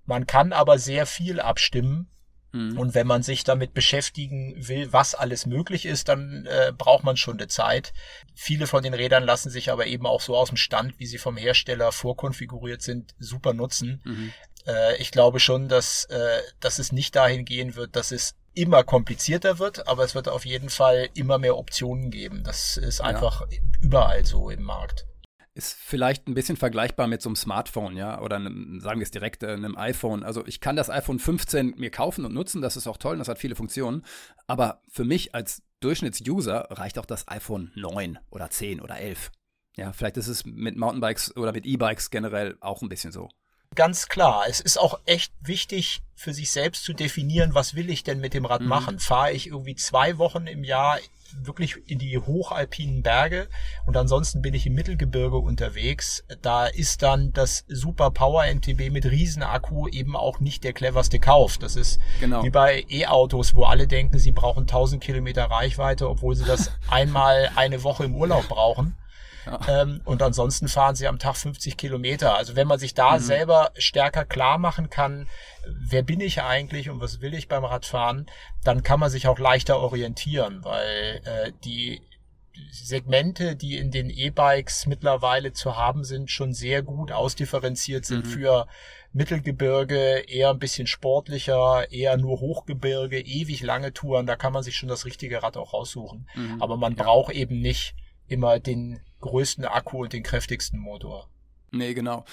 Man 0.05 0.27
kann 0.27 0.53
aber 0.53 0.77
sehr 0.79 1.05
viel 1.05 1.39
abstimmen. 1.39 2.09
Mhm. 2.51 2.77
Und 2.77 2.95
wenn 2.95 3.05
man 3.05 3.21
sich 3.21 3.43
damit 3.43 3.73
beschäftigen 3.73 4.55
will, 4.57 4.93
was 4.93 5.13
alles 5.13 5.45
möglich 5.45 5.85
ist, 5.85 6.07
dann 6.07 6.45
äh, 6.45 6.71
braucht 6.75 7.03
man 7.03 7.17
schon 7.17 7.37
eine 7.37 7.47
Zeit. 7.47 7.93
Viele 8.33 8.65
von 8.65 8.81
den 8.81 8.93
Rädern 8.93 9.25
lassen 9.25 9.49
sich 9.49 9.71
aber 9.71 9.87
eben 9.87 10.05
auch 10.05 10.21
so 10.21 10.37
aus 10.37 10.49
dem 10.49 10.57
Stand, 10.57 10.97
wie 10.97 11.05
sie 11.05 11.17
vom 11.17 11.35
Hersteller 11.35 11.91
vorkonfiguriert 11.91 12.81
sind, 12.81 13.13
super 13.19 13.53
nutzen. 13.53 14.01
Mhm. 14.05 14.33
Äh, 14.65 14.95
ich 14.97 15.11
glaube 15.11 15.41
schon, 15.41 15.67
dass, 15.67 16.05
äh, 16.05 16.41
dass 16.61 16.79
es 16.79 16.93
nicht 16.93 17.15
dahin 17.15 17.43
gehen 17.43 17.75
wird, 17.75 17.95
dass 17.97 18.11
es 18.11 18.35
immer 18.53 18.85
komplizierter 18.85 19.59
wird, 19.59 19.89
aber 19.89 20.05
es 20.05 20.15
wird 20.15 20.29
auf 20.29 20.45
jeden 20.45 20.69
Fall 20.69 21.09
immer 21.13 21.37
mehr 21.37 21.57
Optionen 21.57 22.09
geben. 22.09 22.43
Das 22.45 22.77
ist 22.77 23.01
einfach 23.01 23.41
ja. 23.51 23.57
überall 23.81 24.25
so 24.25 24.49
im 24.49 24.63
Markt 24.63 25.05
ist 25.55 25.73
vielleicht 25.73 26.27
ein 26.27 26.33
bisschen 26.33 26.57
vergleichbar 26.57 27.07
mit 27.07 27.21
so 27.21 27.29
einem 27.29 27.37
Smartphone, 27.37 27.95
ja, 27.95 28.21
oder 28.21 28.35
einem, 28.35 28.81
sagen 28.81 28.99
wir 28.99 29.05
es 29.05 29.11
direkt, 29.11 29.41
äh, 29.41 29.53
einem 29.53 29.77
iPhone. 29.77 30.23
Also 30.23 30.45
ich 30.45 30.59
kann 30.59 30.75
das 30.75 30.89
iPhone 30.89 31.17
15 31.17 31.75
mir 31.77 31.89
kaufen 31.89 32.25
und 32.25 32.33
nutzen, 32.33 32.61
das 32.61 32.75
ist 32.75 32.87
auch 32.87 32.97
toll, 32.97 33.17
das 33.17 33.29
hat 33.29 33.39
viele 33.39 33.55
Funktionen. 33.55 34.05
Aber 34.47 34.81
für 34.89 35.05
mich 35.05 35.33
als 35.33 35.63
Durchschnittsuser 35.79 36.67
reicht 36.71 36.99
auch 36.99 37.05
das 37.05 37.27
iPhone 37.29 37.71
9 37.75 38.19
oder 38.29 38.49
10 38.49 38.81
oder 38.81 38.97
11. 38.99 39.31
Ja, 39.77 39.93
vielleicht 39.93 40.17
ist 40.17 40.27
es 40.27 40.45
mit 40.45 40.75
Mountainbikes 40.77 41.35
oder 41.37 41.53
mit 41.53 41.65
E-Bikes 41.65 42.09
generell 42.09 42.57
auch 42.59 42.81
ein 42.81 42.89
bisschen 42.89 43.13
so. 43.13 43.29
Ganz 43.75 44.07
klar. 44.07 44.43
Es 44.47 44.59
ist 44.59 44.77
auch 44.77 44.99
echt 45.05 45.33
wichtig 45.41 46.01
für 46.15 46.33
sich 46.33 46.51
selbst 46.51 46.83
zu 46.83 46.93
definieren, 46.93 47.53
was 47.53 47.75
will 47.75 47.89
ich 47.89 48.03
denn 48.03 48.19
mit 48.19 48.33
dem 48.33 48.45
Rad 48.45 48.61
mhm. 48.61 48.67
machen? 48.67 48.99
Fahre 48.99 49.31
ich 49.31 49.47
irgendwie 49.47 49.75
zwei 49.75 50.17
Wochen 50.17 50.47
im 50.47 50.63
Jahr 50.63 50.99
wirklich 51.41 51.75
in 51.87 51.99
die 51.99 52.17
hochalpinen 52.17 53.03
Berge 53.03 53.47
und 53.85 53.97
ansonsten 53.97 54.41
bin 54.41 54.53
ich 54.53 54.65
im 54.65 54.73
Mittelgebirge 54.73 55.37
unterwegs. 55.37 56.23
Da 56.41 56.65
ist 56.65 57.01
dann 57.01 57.33
das 57.33 57.65
Super 57.67 58.11
Power 58.11 58.43
MTB 58.45 58.91
mit 58.91 59.05
Riesenakku 59.05 59.87
eben 59.87 60.15
auch 60.15 60.39
nicht 60.39 60.63
der 60.63 60.73
cleverste 60.73 61.19
Kauf. 61.19 61.57
Das 61.57 61.75
ist 61.75 61.99
genau. 62.19 62.43
wie 62.43 62.49
bei 62.49 62.85
E-Autos, 62.89 63.55
wo 63.55 63.63
alle 63.63 63.87
denken, 63.87 64.19
sie 64.19 64.31
brauchen 64.31 64.61
1000 64.61 65.03
Kilometer 65.03 65.45
Reichweite, 65.45 66.09
obwohl 66.09 66.35
sie 66.35 66.45
das 66.45 66.71
einmal 66.89 67.49
eine 67.55 67.83
Woche 67.83 68.05
im 68.05 68.15
Urlaub 68.15 68.47
brauchen. 68.47 68.95
Ähm, 69.67 70.01
und 70.05 70.21
ansonsten 70.21 70.67
fahren 70.67 70.95
sie 70.95 71.07
am 71.07 71.19
Tag 71.19 71.35
50 71.35 71.77
Kilometer. 71.77 72.35
Also 72.35 72.55
wenn 72.55 72.67
man 72.67 72.79
sich 72.79 72.93
da 72.93 73.13
mhm. 73.13 73.19
selber 73.19 73.71
stärker 73.77 74.25
klar 74.25 74.57
machen 74.57 74.89
kann, 74.89 75.27
wer 75.67 76.03
bin 76.03 76.19
ich 76.19 76.41
eigentlich 76.41 76.89
und 76.89 77.01
was 77.01 77.21
will 77.21 77.33
ich 77.33 77.47
beim 77.47 77.65
Radfahren, 77.65 78.27
dann 78.63 78.83
kann 78.83 78.99
man 78.99 79.09
sich 79.09 79.27
auch 79.27 79.39
leichter 79.39 79.79
orientieren, 79.79 80.63
weil 80.63 81.21
äh, 81.25 81.51
die 81.63 82.01
Segmente, 82.71 83.55
die 83.55 83.77
in 83.77 83.91
den 83.91 84.09
E-Bikes 84.09 84.85
mittlerweile 84.85 85.53
zu 85.53 85.75
haben 85.75 86.03
sind, 86.03 86.31
schon 86.31 86.53
sehr 86.53 86.83
gut 86.83 87.11
ausdifferenziert 87.11 88.05
sind 88.05 88.25
mhm. 88.25 88.29
für 88.29 88.67
Mittelgebirge, 89.11 90.23
eher 90.27 90.49
ein 90.49 90.59
bisschen 90.59 90.87
sportlicher, 90.87 91.91
eher 91.91 92.17
nur 92.17 92.39
Hochgebirge, 92.39 93.19
ewig 93.19 93.61
lange 93.61 93.93
Touren. 93.93 94.25
Da 94.25 94.35
kann 94.35 94.53
man 94.53 94.63
sich 94.63 94.75
schon 94.75 94.89
das 94.89 95.05
richtige 95.05 95.41
Rad 95.41 95.57
auch 95.57 95.73
raussuchen. 95.73 96.27
Mhm. 96.35 96.61
Aber 96.61 96.77
man 96.77 96.95
ja. 96.95 97.03
braucht 97.03 97.33
eben 97.33 97.61
nicht 97.61 97.95
immer 98.27 98.59
den 98.59 98.99
größten 99.25 99.65
Akku 99.65 100.03
und 100.03 100.13
den 100.13 100.23
kräftigsten 100.23 100.79
Motor. 100.79 101.29
Nee, 101.71 101.93
genau. 101.93 102.25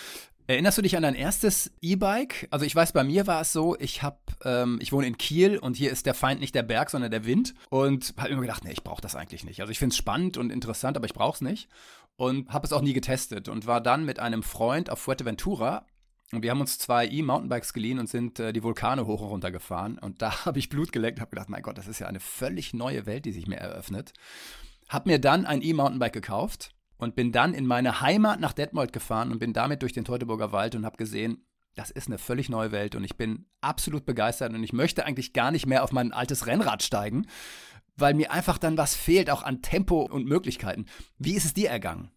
Erinnerst 0.46 0.78
du 0.78 0.82
dich 0.82 0.96
an 0.96 1.02
dein 1.02 1.14
erstes 1.14 1.72
E-Bike? 1.80 2.48
Also 2.50 2.64
ich 2.66 2.74
weiß, 2.74 2.92
bei 2.92 3.04
mir 3.04 3.26
war 3.26 3.40
es 3.40 3.52
so, 3.52 3.76
ich 3.78 4.02
habe, 4.02 4.18
ähm, 4.44 4.78
ich 4.82 4.92
wohne 4.92 5.06
in 5.06 5.16
Kiel 5.16 5.56
und 5.56 5.76
hier 5.76 5.90
ist 5.90 6.04
der 6.04 6.14
Feind 6.14 6.40
nicht 6.40 6.54
der 6.54 6.64
Berg, 6.64 6.90
sondern 6.90 7.10
der 7.10 7.24
Wind. 7.24 7.54
Und 7.70 8.14
habe 8.18 8.30
immer 8.30 8.42
gedacht, 8.42 8.64
nee, 8.64 8.72
ich 8.72 8.84
brauche 8.84 9.00
das 9.00 9.16
eigentlich 9.16 9.44
nicht. 9.44 9.60
Also 9.60 9.70
ich 9.70 9.78
finde 9.78 9.92
es 9.92 9.96
spannend 9.96 10.36
und 10.36 10.50
interessant, 10.50 10.96
aber 10.96 11.06
ich 11.06 11.14
brauche 11.14 11.36
es 11.36 11.40
nicht. 11.40 11.68
Und 12.16 12.50
habe 12.50 12.66
es 12.66 12.72
auch 12.72 12.82
nie 12.82 12.92
getestet 12.92 13.48
und 13.48 13.66
war 13.66 13.80
dann 13.80 14.04
mit 14.04 14.18
einem 14.18 14.42
Freund 14.42 14.90
auf 14.90 14.98
Fuerteventura 14.98 15.86
und 16.32 16.42
wir 16.42 16.50
haben 16.50 16.62
uns 16.62 16.78
zwei 16.78 17.06
E-Mountainbikes 17.06 17.74
geliehen 17.74 17.98
und 17.98 18.08
sind 18.08 18.40
äh, 18.40 18.54
die 18.54 18.62
Vulkane 18.62 19.06
hoch 19.06 19.20
und 19.20 19.28
runter 19.28 19.50
gefahren. 19.50 19.98
Und 19.98 20.22
da 20.22 20.44
habe 20.46 20.58
ich 20.58 20.70
Blut 20.70 20.92
geleckt 20.92 21.18
und 21.18 21.20
habe 21.20 21.30
gedacht, 21.30 21.50
mein 21.50 21.62
Gott, 21.62 21.78
das 21.78 21.86
ist 21.86 21.98
ja 21.98 22.06
eine 22.06 22.20
völlig 22.20 22.72
neue 22.72 23.06
Welt, 23.06 23.26
die 23.26 23.32
sich 23.32 23.46
mir 23.46 23.58
eröffnet. 23.58 24.12
Habe 24.88 25.10
mir 25.10 25.18
dann 25.18 25.46
ein 25.46 25.62
E-Mountainbike 25.62 26.12
gekauft 26.12 26.74
und 27.02 27.16
bin 27.16 27.32
dann 27.32 27.52
in 27.52 27.66
meine 27.66 28.00
Heimat 28.00 28.38
nach 28.38 28.52
Detmold 28.52 28.92
gefahren 28.92 29.32
und 29.32 29.40
bin 29.40 29.52
damit 29.52 29.82
durch 29.82 29.92
den 29.92 30.04
Teutoburger 30.04 30.52
Wald 30.52 30.76
und 30.76 30.86
habe 30.86 30.96
gesehen, 30.96 31.44
das 31.74 31.90
ist 31.90 32.06
eine 32.06 32.16
völlig 32.16 32.48
neue 32.48 32.70
Welt 32.70 32.94
und 32.94 33.02
ich 33.02 33.16
bin 33.16 33.46
absolut 33.60 34.06
begeistert 34.06 34.52
und 34.52 34.62
ich 34.62 34.72
möchte 34.72 35.04
eigentlich 35.04 35.32
gar 35.32 35.50
nicht 35.50 35.66
mehr 35.66 35.82
auf 35.82 35.90
mein 35.90 36.12
altes 36.12 36.46
Rennrad 36.46 36.82
steigen, 36.82 37.26
weil 37.96 38.14
mir 38.14 38.30
einfach 38.30 38.56
dann 38.56 38.78
was 38.78 38.94
fehlt, 38.94 39.30
auch 39.30 39.42
an 39.42 39.62
Tempo 39.62 40.02
und 40.02 40.26
Möglichkeiten. 40.26 40.86
Wie 41.18 41.34
ist 41.34 41.44
es 41.44 41.54
dir 41.54 41.70
ergangen? 41.70 42.12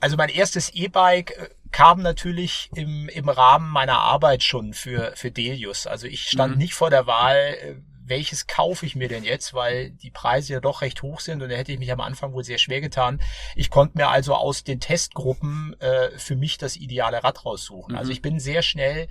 Also 0.00 0.16
mein 0.16 0.28
erstes 0.28 0.70
E-Bike 0.74 1.30
äh, 1.30 1.48
kam 1.70 2.02
natürlich 2.02 2.68
im, 2.74 3.08
im 3.08 3.28
Rahmen 3.28 3.70
meiner 3.70 3.98
Arbeit 3.98 4.42
schon 4.42 4.74
für, 4.74 5.12
für 5.14 5.30
Delius. 5.30 5.86
Also 5.86 6.08
ich 6.08 6.26
stand 6.26 6.54
mhm. 6.54 6.58
nicht 6.58 6.74
vor 6.74 6.90
der 6.90 7.06
Wahl, 7.06 7.36
äh, 7.36 7.76
welches 8.08 8.46
kaufe 8.46 8.86
ich 8.86 8.96
mir 8.96 9.08
denn 9.08 9.24
jetzt, 9.24 9.52
weil 9.52 9.90
die 9.90 10.10
Preise 10.10 10.54
ja 10.54 10.60
doch 10.60 10.80
recht 10.80 11.02
hoch 11.02 11.20
sind 11.20 11.42
und 11.42 11.50
da 11.50 11.56
hätte 11.56 11.72
ich 11.72 11.78
mich 11.78 11.92
am 11.92 12.00
Anfang 12.00 12.32
wohl 12.32 12.44
sehr 12.44 12.58
schwer 12.58 12.80
getan. 12.80 13.20
Ich 13.54 13.70
konnte 13.70 13.98
mir 13.98 14.08
also 14.08 14.34
aus 14.34 14.64
den 14.64 14.80
Testgruppen 14.80 15.78
äh, 15.80 16.10
für 16.18 16.36
mich 16.36 16.56
das 16.56 16.76
ideale 16.76 17.22
Rad 17.22 17.44
raussuchen. 17.44 17.94
Also 17.94 18.06
mhm. 18.06 18.06
Also 18.06 18.12
ich 18.12 18.22
bin 18.22 18.38
sehr 18.38 18.62
schnell 18.62 19.08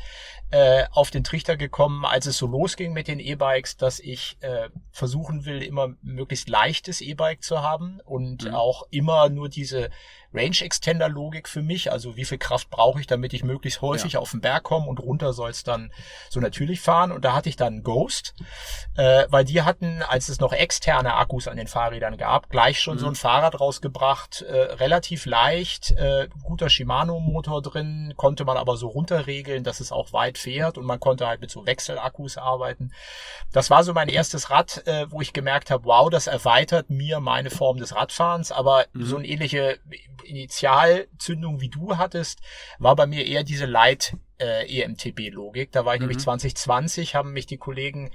äh, 0.51 0.85
auf 0.91 1.11
den 1.11 1.25
Trichter 1.25 1.57
gekommen, 1.57 2.05
als 2.05 2.27
es 2.27 2.37
so 2.37 2.47
losging 2.47 2.93
mit 2.93 3.09
den 3.09 3.19
E-Bikes, 3.19 3.75
dass 3.75 3.99
ich 3.99 4.37
äh, 4.39 4.69
versuchen 4.89 5.43
will, 5.43 5.61
immer 5.61 5.89
möglichst 6.01 6.47
leichtes 6.47 7.01
E-Bike 7.01 7.43
zu 7.43 7.61
haben 7.61 7.99
und 8.05 8.45
mhm. 8.45 8.55
auch 8.55 8.83
immer 8.89 9.27
nur 9.27 9.49
diese 9.49 9.89
Range 10.35 10.61
Extender 10.61 11.09
Logik 11.09 11.47
für 11.47 11.61
mich. 11.61 11.91
Also 11.91 12.15
wie 12.17 12.25
viel 12.25 12.37
Kraft 12.37 12.69
brauche 12.69 12.99
ich, 12.99 13.07
damit 13.07 13.33
ich 13.33 13.43
möglichst 13.43 13.81
häufig 13.81 14.13
ja. 14.13 14.19
auf 14.19 14.31
den 14.31 14.41
Berg 14.41 14.63
komme 14.63 14.87
und 14.87 14.99
runter 14.99 15.33
soll 15.33 15.49
es 15.49 15.63
dann 15.63 15.91
so 16.29 16.39
natürlich 16.39 16.81
fahren. 16.81 17.11
Und 17.11 17.25
da 17.25 17.33
hatte 17.33 17.49
ich 17.49 17.55
dann 17.55 17.83
Ghost, 17.83 18.35
äh, 18.95 19.25
weil 19.29 19.45
die 19.45 19.61
hatten, 19.61 20.01
als 20.01 20.29
es 20.29 20.39
noch 20.39 20.53
externe 20.53 21.15
Akkus 21.15 21.47
an 21.47 21.57
den 21.57 21.67
Fahrrädern 21.67 22.17
gab, 22.17 22.49
gleich 22.49 22.79
schon 22.79 22.95
mhm. 22.95 22.99
so 22.99 23.07
ein 23.07 23.15
Fahrrad 23.15 23.59
rausgebracht, 23.59 24.41
äh, 24.41 24.55
relativ 24.55 25.25
leicht, 25.25 25.91
äh, 25.91 26.27
guter 26.43 26.69
Shimano 26.69 27.19
Motor 27.19 27.61
drin, 27.61 28.13
konnte 28.17 28.45
man 28.45 28.57
aber 28.57 28.77
so 28.77 28.87
runterregeln, 28.87 29.63
dass 29.63 29.79
es 29.79 29.91
auch 29.91 30.13
weit 30.13 30.37
fährt 30.37 30.77
und 30.77 30.85
man 30.85 30.99
konnte 30.99 31.27
halt 31.27 31.41
mit 31.41 31.51
so 31.51 31.65
Wechselakkus 31.65 32.37
arbeiten. 32.37 32.91
Das 33.51 33.69
war 33.69 33.83
so 33.83 33.93
mein 33.93 34.09
erstes 34.09 34.49
Rad, 34.49 34.85
äh, 34.87 35.09
wo 35.09 35.21
ich 35.21 35.33
gemerkt 35.33 35.71
habe, 35.71 35.85
wow, 35.85 36.09
das 36.09 36.27
erweitert 36.27 36.89
mir 36.89 37.19
meine 37.19 37.49
Form 37.49 37.77
des 37.77 37.95
Radfahrens, 37.95 38.51
aber 38.51 38.85
mhm. 38.93 39.05
so 39.05 39.17
eine 39.17 39.27
ähnliche 39.27 39.79
Initialzündung 40.25 41.61
wie 41.61 41.69
du 41.69 41.97
hattest, 41.97 42.39
war 42.79 42.95
bei 42.95 43.05
mir 43.05 43.25
eher 43.25 43.43
diese 43.43 43.65
Light 43.65 44.17
äh, 44.39 44.81
EMTB-Logik. 44.81 45.71
Da 45.71 45.85
war 45.85 45.95
ich 45.95 46.01
mhm. 46.01 46.07
nämlich 46.07 46.23
2020, 46.23 47.15
haben 47.15 47.33
mich 47.33 47.45
die 47.45 47.57
Kollegen 47.57 48.11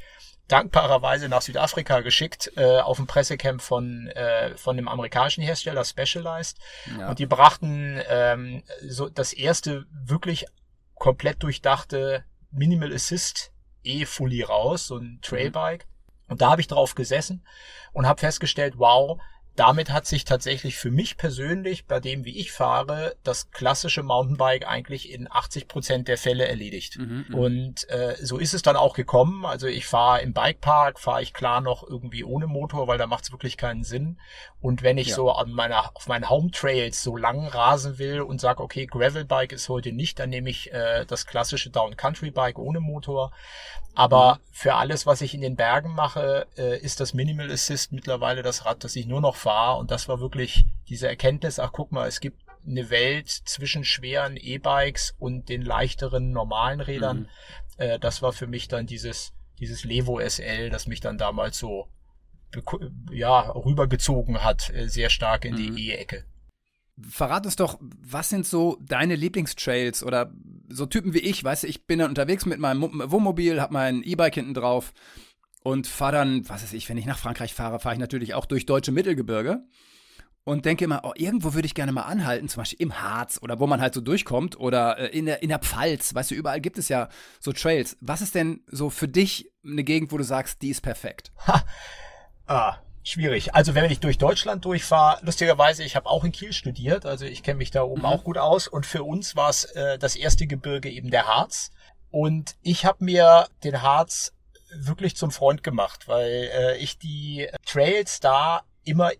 dankbarerweise 0.48 1.28
nach 1.28 1.42
Südafrika 1.42 2.00
geschickt 2.00 2.52
äh, 2.56 2.80
auf 2.80 2.98
ein 2.98 3.06
Pressecamp 3.06 3.62
von 3.62 4.08
äh, 4.08 4.56
von 4.56 4.76
dem 4.76 4.88
amerikanischen 4.88 5.44
Hersteller 5.44 5.84
Specialized 5.84 6.58
ja. 6.98 7.08
und 7.08 7.20
die 7.20 7.26
brachten 7.26 8.02
ähm, 8.08 8.64
so 8.82 9.08
das 9.08 9.32
erste 9.32 9.86
wirklich 9.92 10.46
komplett 10.96 11.42
durchdachte 11.44 12.24
Minimal 12.50 12.92
Assist 12.92 13.52
E-Fully 13.84 14.42
raus, 14.42 14.86
so 14.86 14.96
ein 14.96 15.20
Trailbike. 15.22 15.86
Mhm. 15.86 16.32
Und 16.32 16.42
da 16.42 16.50
habe 16.50 16.60
ich 16.60 16.68
drauf 16.68 16.94
gesessen 16.94 17.44
und 17.92 18.06
habe 18.06 18.20
festgestellt, 18.20 18.74
wow, 18.76 19.20
damit 19.60 19.90
hat 19.90 20.06
sich 20.06 20.24
tatsächlich 20.24 20.76
für 20.76 20.90
mich 20.90 21.18
persönlich, 21.18 21.84
bei 21.84 22.00
dem 22.00 22.24
wie 22.24 22.38
ich 22.38 22.50
fahre, 22.50 23.14
das 23.24 23.50
klassische 23.50 24.02
Mountainbike 24.02 24.66
eigentlich 24.66 25.12
in 25.12 25.30
80 25.30 25.68
Prozent 25.68 26.08
der 26.08 26.16
Fälle 26.16 26.48
erledigt. 26.48 26.96
Mhm, 26.98 27.26
mhm, 27.28 27.34
und 27.34 27.90
äh, 27.90 28.16
so 28.22 28.38
ist 28.38 28.54
es 28.54 28.62
dann 28.62 28.76
auch 28.76 28.94
gekommen. 28.94 29.44
Also 29.44 29.66
ich 29.66 29.84
fahre 29.84 30.22
im 30.22 30.32
Bikepark, 30.32 30.98
fahre 30.98 31.20
ich 31.20 31.34
klar 31.34 31.60
noch 31.60 31.86
irgendwie 31.86 32.24
ohne 32.24 32.46
Motor, 32.46 32.88
weil 32.88 32.96
da 32.96 33.06
macht 33.06 33.24
es 33.24 33.32
wirklich 33.32 33.58
keinen 33.58 33.84
Sinn. 33.84 34.18
Und 34.62 34.82
wenn 34.82 34.96
ich 34.96 35.08
ja. 35.08 35.16
so 35.16 35.30
an 35.30 35.52
meiner, 35.52 35.94
auf 35.94 36.06
meinen 36.06 36.30
Home 36.30 36.50
Trails 36.52 37.02
so 37.02 37.18
lang 37.18 37.46
rasen 37.46 37.98
will 37.98 38.22
und 38.22 38.40
sage, 38.40 38.62
okay, 38.62 38.86
Gravelbike 38.86 39.52
ist 39.52 39.68
heute 39.68 39.92
nicht, 39.92 40.18
dann 40.18 40.30
nehme 40.30 40.48
ich 40.48 40.72
äh, 40.72 41.04
das 41.04 41.26
klassische 41.26 41.68
Down 41.68 41.98
Country 41.98 42.30
Bike 42.30 42.58
ohne 42.58 42.80
Motor. 42.80 43.30
Aber 43.94 44.36
mhm. 44.36 44.38
für 44.52 44.74
alles, 44.74 45.06
was 45.06 45.20
ich 45.20 45.34
in 45.34 45.40
den 45.40 45.56
Bergen 45.56 45.94
mache, 45.94 46.46
äh, 46.56 46.78
ist 46.78 47.00
das 47.00 47.12
Minimal 47.12 47.50
Assist 47.50 47.92
mittlerweile 47.92 48.42
das 48.42 48.64
Rad, 48.64 48.84
das 48.84 48.96
ich 48.96 49.06
nur 49.06 49.20
noch 49.20 49.36
fahre. 49.36 49.49
Und 49.78 49.90
das 49.90 50.08
war 50.08 50.20
wirklich 50.20 50.66
diese 50.88 51.08
Erkenntnis, 51.08 51.58
ach 51.58 51.72
guck 51.72 51.92
mal, 51.92 52.08
es 52.08 52.20
gibt 52.20 52.42
eine 52.66 52.90
Welt 52.90 53.28
zwischen 53.28 53.84
schweren 53.84 54.36
E-Bikes 54.36 55.14
und 55.18 55.48
den 55.48 55.62
leichteren 55.62 56.32
normalen 56.32 56.80
Rädern. 56.80 57.20
Mhm. 57.20 57.26
Äh, 57.78 57.98
das 57.98 58.22
war 58.22 58.32
für 58.32 58.46
mich 58.46 58.68
dann 58.68 58.86
dieses, 58.86 59.32
dieses 59.58 59.84
Levo 59.84 60.20
SL, 60.20 60.70
das 60.70 60.86
mich 60.86 61.00
dann 61.00 61.18
damals 61.18 61.58
so 61.58 61.88
ja, 63.10 63.40
rübergezogen 63.40 64.42
hat, 64.42 64.70
äh, 64.70 64.88
sehr 64.88 65.10
stark 65.10 65.44
in 65.44 65.56
die 65.56 65.70
mhm. 65.70 65.76
E-Ecke. 65.78 66.24
Verrat 67.08 67.46
uns 67.46 67.56
doch, 67.56 67.78
was 67.80 68.28
sind 68.28 68.46
so 68.46 68.76
deine 68.82 69.14
Lieblingstrails 69.14 70.02
oder 70.02 70.32
so 70.68 70.84
Typen 70.84 71.14
wie 71.14 71.20
ich, 71.20 71.42
weißt 71.42 71.62
du, 71.62 71.66
ich 71.66 71.86
bin 71.86 71.98
dann 71.98 72.10
unterwegs 72.10 72.44
mit 72.44 72.58
meinem 72.58 72.82
Wohnmobil, 72.82 73.60
hab 73.60 73.70
mein 73.70 74.02
E-Bike 74.02 74.34
hinten 74.34 74.54
drauf 74.54 74.92
und 75.62 75.86
fahre 75.86 76.12
dann, 76.12 76.48
was 76.48 76.62
weiß 76.62 76.72
ich, 76.72 76.88
wenn 76.88 76.96
ich 76.96 77.06
nach 77.06 77.18
Frankreich 77.18 77.54
fahre, 77.54 77.80
fahre 77.80 77.94
ich 77.94 78.00
natürlich 78.00 78.34
auch 78.34 78.46
durch 78.46 78.66
deutsche 78.66 78.92
Mittelgebirge 78.92 79.62
und 80.44 80.64
denke 80.64 80.84
immer, 80.84 81.02
oh, 81.04 81.12
irgendwo 81.14 81.54
würde 81.54 81.66
ich 81.66 81.74
gerne 81.74 81.92
mal 81.92 82.02
anhalten, 82.02 82.48
zum 82.48 82.62
Beispiel 82.62 82.80
im 82.80 83.00
Harz 83.00 83.38
oder 83.42 83.60
wo 83.60 83.66
man 83.66 83.80
halt 83.80 83.94
so 83.94 84.00
durchkommt 84.00 84.58
oder 84.58 84.98
äh, 84.98 85.06
in, 85.16 85.26
der, 85.26 85.42
in 85.42 85.48
der 85.48 85.58
Pfalz, 85.58 86.14
weißt 86.14 86.30
du, 86.30 86.34
überall 86.34 86.60
gibt 86.60 86.78
es 86.78 86.88
ja 86.88 87.08
so 87.38 87.52
Trails. 87.52 87.96
Was 88.00 88.22
ist 88.22 88.34
denn 88.34 88.62
so 88.66 88.90
für 88.90 89.08
dich 89.08 89.50
eine 89.64 89.84
Gegend, 89.84 90.12
wo 90.12 90.18
du 90.18 90.24
sagst, 90.24 90.62
die 90.62 90.70
ist 90.70 90.80
perfekt? 90.80 91.32
Ha. 91.46 91.64
Ah, 92.46 92.78
Schwierig. 93.02 93.54
Also 93.54 93.74
wenn 93.74 93.90
ich 93.90 94.00
durch 94.00 94.18
Deutschland 94.18 94.64
durchfahre, 94.64 95.24
lustigerweise, 95.24 95.82
ich 95.84 95.96
habe 95.96 96.06
auch 96.06 96.22
in 96.22 96.32
Kiel 96.32 96.52
studiert, 96.52 97.06
also 97.06 97.24
ich 97.24 97.42
kenne 97.42 97.56
mich 97.56 97.70
da 97.70 97.82
oben 97.82 98.02
mhm. 98.02 98.06
auch 98.06 98.24
gut 98.24 98.36
aus. 98.36 98.68
Und 98.68 98.84
für 98.84 99.04
uns 99.04 99.36
war 99.36 99.48
es 99.48 99.64
äh, 99.64 99.98
das 99.98 100.16
erste 100.16 100.46
Gebirge 100.46 100.90
eben 100.90 101.10
der 101.10 101.26
Harz. 101.26 101.70
Und 102.10 102.56
ich 102.60 102.84
habe 102.84 103.04
mir 103.04 103.46
den 103.64 103.80
Harz 103.80 104.32
wirklich 104.76 105.16
zum 105.16 105.30
Freund 105.30 105.62
gemacht, 105.62 106.08
weil 106.08 106.50
äh, 106.52 106.76
ich 106.78 106.98
die 106.98 107.48
Trails 107.66 108.20
da 108.20 108.62
immer 108.84 109.10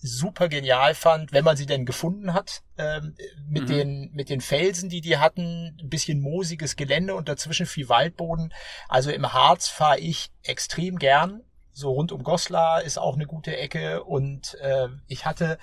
super 0.00 0.48
genial 0.48 0.94
fand, 0.94 1.32
wenn 1.32 1.44
man 1.44 1.56
sie 1.56 1.66
denn 1.66 1.84
gefunden 1.84 2.32
hat, 2.32 2.62
ähm, 2.76 3.16
mit 3.48 3.64
mhm. 3.64 3.66
den 3.66 4.10
mit 4.12 4.28
den 4.30 4.40
Felsen, 4.40 4.88
die 4.88 5.00
die 5.00 5.18
hatten, 5.18 5.76
ein 5.80 5.88
bisschen 5.88 6.20
moosiges 6.20 6.76
Gelände 6.76 7.14
und 7.14 7.28
dazwischen 7.28 7.66
viel 7.66 7.88
Waldboden. 7.88 8.54
Also 8.88 9.10
im 9.10 9.32
Harz 9.32 9.68
fahre 9.68 9.98
ich 9.98 10.30
extrem 10.44 10.98
gern 10.98 11.42
so 11.78 11.92
rund 11.92 12.10
um 12.10 12.24
Goslar 12.24 12.82
ist 12.82 12.98
auch 12.98 13.14
eine 13.14 13.26
gute 13.26 13.56
Ecke 13.56 14.02
und 14.02 14.54
äh, 14.54 14.88
ich 15.06 15.26
hatte 15.26 15.58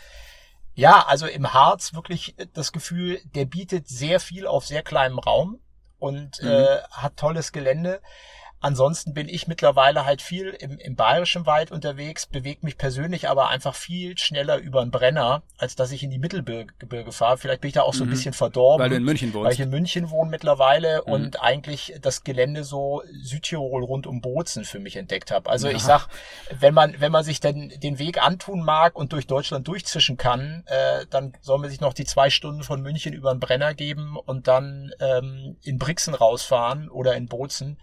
Ja, 0.74 1.06
also 1.08 1.28
im 1.28 1.54
Harz 1.54 1.94
wirklich 1.94 2.36
das 2.54 2.72
Gefühl, 2.72 3.20
der 3.36 3.46
bietet 3.46 3.88
sehr 3.88 4.20
viel 4.20 4.48
auf 4.48 4.66
sehr 4.66 4.82
kleinem 4.82 5.20
Raum 5.20 5.60
und 6.00 6.42
mhm. 6.42 6.50
äh, 6.50 6.82
hat 6.92 7.18
tolles 7.18 7.52
Gelände. 7.52 8.02
Ansonsten 8.62 9.14
bin 9.14 9.30
ich 9.30 9.48
mittlerweile 9.48 10.06
halt 10.06 10.22
viel 10.22 10.48
im, 10.48 10.80
im 10.80 10.96
bayerischen 10.96 11.46
Wald 11.46 11.72
unterwegs, 11.72 12.26
bewege 12.26 12.60
mich 12.64 12.78
persönlich 12.78 13.30
aber 13.30 13.50
einfach 13.50 13.76
viel 13.76 14.18
schneller 14.18 14.58
über 14.58 14.82
einen 14.82 14.92
Brenner, 14.92 15.44
als 15.58 15.76
dass 15.76 15.92
ich 15.92 16.02
in 16.02 16.10
die 16.10 16.18
Mittelgebirge 16.18 17.12
fahre. 17.12 17.38
Vielleicht 17.38 17.62
bin 17.62 17.68
ich 17.70 17.76
da 17.76 17.84
auch 17.84 17.94
so 17.94 18.04
ein 18.04 18.08
mhm. 18.08 18.12
bisschen 18.12 18.34
verdorben. 18.34 18.84
Weil 18.84 18.90
du 18.90 18.96
in 18.96 19.04
München 19.04 19.34
wohnst. 19.34 19.46
Weil 19.46 19.54
ich 19.54 19.60
in 19.60 19.70
München 19.70 20.10
wohne 20.10 20.32
mittlerweile 20.32 21.04
mhm. 21.06 21.14
und 21.14 21.42
eigentlich 21.42 21.94
das 22.02 22.24
Gelände 22.24 22.64
so 22.64 23.04
Südtirol 23.22 23.84
rund 23.84 24.08
um 24.08 24.22
Bozen 24.22 24.66
für 24.66 24.80
mich 24.80 24.96
entdeckt 24.96 25.32
habe. 25.32 25.50
Also 25.50 25.68
ja. 25.68 25.76
ich 25.76 25.84
sag, 25.84 26.08
wenn 26.58 26.74
man, 26.74 26.96
wenn 27.00 27.12
man 27.12 27.24
sich 27.24 27.40
denn 27.40 27.72
den 27.84 28.00
Weg 28.00 28.24
antun 28.24 28.64
mag 28.64 28.96
und 28.96 29.14
durch 29.14 29.28
Deutschland 29.28 29.68
durchzischen 29.68 30.18
kann, 30.18 30.64
äh, 30.66 31.06
dann 31.10 31.34
soll 31.42 31.60
man 31.60 31.70
sich 31.70 31.82
noch 31.82 31.94
die 31.94 32.06
zwei 32.06 32.30
Stunden 32.30 32.64
von 32.64 32.82
München 32.82 33.14
über 33.14 33.32
einen 33.32 33.40
Brenner 33.40 33.74
geben 33.74 34.18
und 34.18 34.48
dann 34.48 34.92
ähm, 35.00 35.58
in 35.62 35.78
Brixen 35.78 36.16
rausfahren 36.16 36.90
oder 36.90 37.16
in 37.16 37.28
Bozen. 37.28 37.78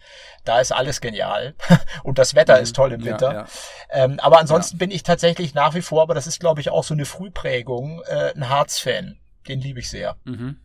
Da 0.45 0.61
ist 0.63 0.73
alles 0.73 1.01
genial 1.01 1.55
und 2.03 2.19
das 2.19 2.35
Wetter 2.35 2.59
ist 2.61 2.75
toll 2.75 2.93
im 2.93 3.05
Winter. 3.05 3.33
Ja, 3.33 3.41
ja. 3.41 3.47
Ähm, 3.91 4.21
aber 4.21 4.39
ansonsten 4.39 4.77
ja. 4.77 4.79
bin 4.79 4.91
ich 4.91 5.03
tatsächlich 5.03 5.55
nach 5.55 5.75
wie 5.75 5.83
vor, 5.83 6.03
aber 6.03 6.15
das 6.15 6.27
ist 6.27 6.41
glaube 6.41 6.61
ich 6.61 6.71
auch 6.71 6.85
so 6.85 6.95
eine 6.95 7.05
Frühprägung, 7.05 8.03
äh, 8.07 8.33
ein 8.35 8.49
Harz-Fan. 8.49 9.19
Den 9.49 9.61
liebe 9.61 9.81
ich 9.81 9.91
sehr. 9.91 10.17
Mhm. 10.25 10.57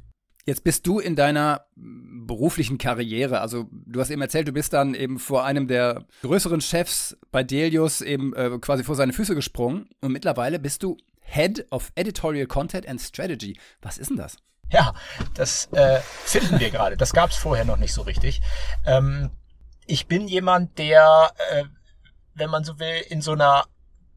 Jetzt 0.46 0.63
bist 0.63 0.88
du 0.88 1.00
in 1.00 1.18
deiner 1.18 1.66
beruflichen 1.75 2.77
Karriere, 2.77 3.42
also 3.42 3.68
du 3.72 4.00
hast 4.00 4.10
eben 4.10 4.22
erzählt, 4.22 4.48
du 4.48 4.54
bist 4.54 4.72
dann 4.72 4.94
eben 4.94 5.20
vor 5.20 5.44
einem 5.44 5.68
der 5.68 6.06
größeren 6.22 6.62
Chefs 6.62 7.18
bei 7.32 7.44
Delius 7.44 8.00
eben 8.00 8.34
äh, 8.34 8.58
quasi 8.62 8.86
vor 8.86 8.96
seine 8.96 9.12
Füße 9.12 9.36
gesprungen 9.36 9.89
und 10.00 10.13
mittlerweile 10.13 10.58
bist 10.60 10.84
du 10.84 10.96
Head 11.20 11.66
of 11.72 11.92
Editorial 11.96 12.48
Content 12.48 12.88
and 12.88 13.01
Strategy. 13.01 13.60
Was 13.82 13.98
ist 13.98 14.10
denn 14.10 14.18
das? 14.18 14.38
Ja, 14.72 14.94
das 15.34 15.68
äh, 15.74 16.00
finden 16.25 16.60
wir 16.60 16.70
gerade. 16.70 16.98
Das 16.98 17.13
gab 17.13 17.30
es 17.32 17.38
vorher 17.38 17.66
noch 17.66 17.77
nicht 17.77 17.94
so 17.94 18.01
richtig. 18.01 18.42
Ähm, 18.86 19.32
ich 19.88 20.08
bin 20.08 20.27
jemand, 20.27 20.77
der, 20.77 21.32
äh, 21.51 21.63
wenn 22.36 22.50
man 22.50 22.63
so 22.63 22.79
will, 22.79 23.01
in 23.10 23.22
so 23.22 23.32
einer 23.32 23.65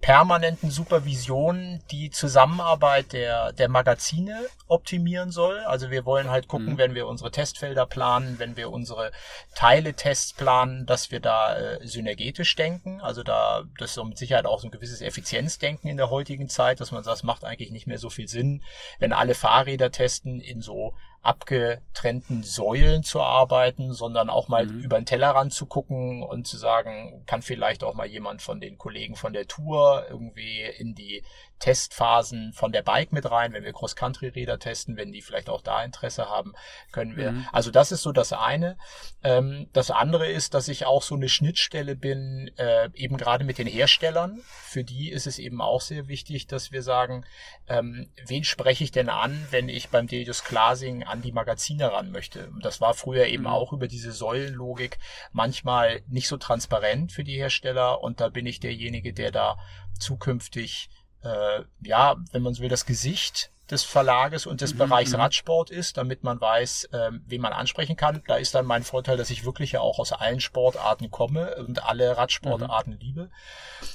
permanenten 0.00 0.70
Supervision 0.70 1.82
die 1.90 2.10
Zusammenarbeit 2.10 3.12
der, 3.12 3.52
der 3.52 3.68
Magazine 3.68 4.46
optimieren 4.66 5.30
soll. 5.30 5.58
Also 5.60 5.90
wir 5.90 6.06
wollen 6.06 6.30
halt 6.30 6.48
gucken, 6.48 6.74
mhm. 6.74 6.78
wenn 6.78 6.94
wir 6.94 7.06
unsere 7.06 7.30
Testfelder 7.30 7.84
planen, 7.84 8.38
wenn 8.38 8.56
wir 8.56 8.70
unsere 8.70 9.12
Teile-Tests 9.54 10.32
planen, 10.32 10.86
dass 10.86 11.10
wir 11.10 11.20
da 11.20 11.54
äh, 11.54 11.86
synergetisch 11.86 12.56
denken. 12.56 13.02
Also 13.02 13.22
da, 13.22 13.64
das 13.78 13.90
ist 13.90 13.94
so 13.94 14.04
mit 14.04 14.16
Sicherheit 14.16 14.46
auch 14.46 14.60
so 14.60 14.68
ein 14.68 14.70
gewisses 14.70 15.02
Effizienzdenken 15.02 15.88
in 15.88 15.98
der 15.98 16.08
heutigen 16.08 16.48
Zeit, 16.48 16.80
dass 16.80 16.92
man 16.92 17.04
sagt, 17.04 17.18
es 17.18 17.22
macht 17.22 17.44
eigentlich 17.44 17.70
nicht 17.70 17.86
mehr 17.86 17.98
so 17.98 18.08
viel 18.08 18.28
Sinn, 18.28 18.62
wenn 19.00 19.12
alle 19.12 19.34
Fahrräder 19.34 19.90
testen 19.90 20.40
in 20.40 20.62
so 20.62 20.94
abgetrennten 21.22 22.42
Säulen 22.42 23.02
zu 23.02 23.20
arbeiten, 23.20 23.92
sondern 23.92 24.30
auch 24.30 24.48
mal 24.48 24.66
mhm. 24.66 24.80
über 24.80 24.98
den 24.98 25.06
Tellerrand 25.06 25.52
zu 25.52 25.66
gucken 25.66 26.22
und 26.22 26.46
zu 26.46 26.56
sagen, 26.56 27.22
kann 27.26 27.42
vielleicht 27.42 27.84
auch 27.84 27.94
mal 27.94 28.06
jemand 28.06 28.40
von 28.40 28.60
den 28.60 28.78
Kollegen 28.78 29.16
von 29.16 29.32
der 29.32 29.46
Tour 29.46 30.06
irgendwie 30.08 30.62
in 30.78 30.94
die 30.94 31.22
Testphasen 31.60 32.52
von 32.54 32.72
der 32.72 32.82
Bike 32.82 33.12
mit 33.12 33.30
rein, 33.30 33.52
wenn 33.52 33.64
wir 33.64 33.72
Cross-Country-Räder 33.72 34.58
testen, 34.58 34.96
wenn 34.96 35.12
die 35.12 35.20
vielleicht 35.20 35.48
auch 35.48 35.60
da 35.60 35.84
Interesse 35.84 36.28
haben, 36.28 36.54
können 36.90 37.16
wir. 37.16 37.32
Mhm. 37.32 37.46
Also 37.52 37.70
das 37.70 37.92
ist 37.92 38.02
so 38.02 38.12
das 38.12 38.32
eine. 38.32 38.78
Ähm, 39.22 39.68
das 39.72 39.90
andere 39.90 40.26
ist, 40.26 40.54
dass 40.54 40.68
ich 40.68 40.86
auch 40.86 41.02
so 41.02 41.14
eine 41.14 41.28
Schnittstelle 41.28 41.96
bin, 41.96 42.50
äh, 42.56 42.88
eben 42.94 43.18
gerade 43.18 43.44
mit 43.44 43.58
den 43.58 43.66
Herstellern. 43.66 44.40
Für 44.46 44.82
die 44.82 45.10
ist 45.10 45.26
es 45.26 45.38
eben 45.38 45.60
auch 45.60 45.82
sehr 45.82 46.08
wichtig, 46.08 46.46
dass 46.46 46.72
wir 46.72 46.82
sagen, 46.82 47.24
ähm, 47.68 48.10
wen 48.26 48.44
spreche 48.44 48.82
ich 48.82 48.90
denn 48.90 49.10
an, 49.10 49.46
wenn 49.50 49.68
ich 49.68 49.90
beim 49.90 50.06
Delius 50.06 50.44
Glasing 50.44 51.04
an 51.04 51.20
die 51.20 51.32
Magazine 51.32 51.92
ran 51.92 52.10
möchte? 52.10 52.48
Und 52.48 52.64
das 52.64 52.80
war 52.80 52.94
früher 52.94 53.26
eben 53.26 53.44
mhm. 53.44 53.50
auch 53.50 53.72
über 53.74 53.86
diese 53.86 54.12
Säulenlogik 54.12 54.98
manchmal 55.32 56.02
nicht 56.08 56.26
so 56.26 56.38
transparent 56.38 57.12
für 57.12 57.22
die 57.22 57.36
Hersteller 57.36 58.02
und 58.02 58.20
da 58.20 58.30
bin 58.30 58.46
ich 58.46 58.60
derjenige, 58.60 59.12
der 59.12 59.30
da 59.30 59.58
zukünftig 59.98 60.88
äh, 61.22 61.62
ja, 61.82 62.16
wenn 62.32 62.42
man 62.42 62.54
so 62.54 62.62
will, 62.62 62.68
das 62.68 62.86
Gesicht 62.86 63.50
des 63.70 63.84
Verlages 63.84 64.46
und 64.46 64.60
des 64.60 64.74
mhm. 64.74 64.78
Bereichs 64.78 65.12
mhm. 65.12 65.20
Radsport 65.20 65.70
ist, 65.70 65.96
damit 65.96 66.24
man 66.24 66.40
weiß, 66.40 66.88
ähm, 66.92 67.22
wen 67.26 67.40
man 67.40 67.52
ansprechen 67.52 67.96
kann. 67.96 68.22
Da 68.26 68.36
ist 68.36 68.54
dann 68.54 68.66
mein 68.66 68.82
Vorteil, 68.82 69.16
dass 69.16 69.30
ich 69.30 69.44
wirklich 69.44 69.72
ja 69.72 69.80
auch 69.80 69.98
aus 69.98 70.12
allen 70.12 70.40
Sportarten 70.40 71.10
komme 71.10 71.54
und 71.56 71.84
alle 71.84 72.16
Radsportarten 72.16 72.94
mhm. 72.94 72.98
liebe. 72.98 73.30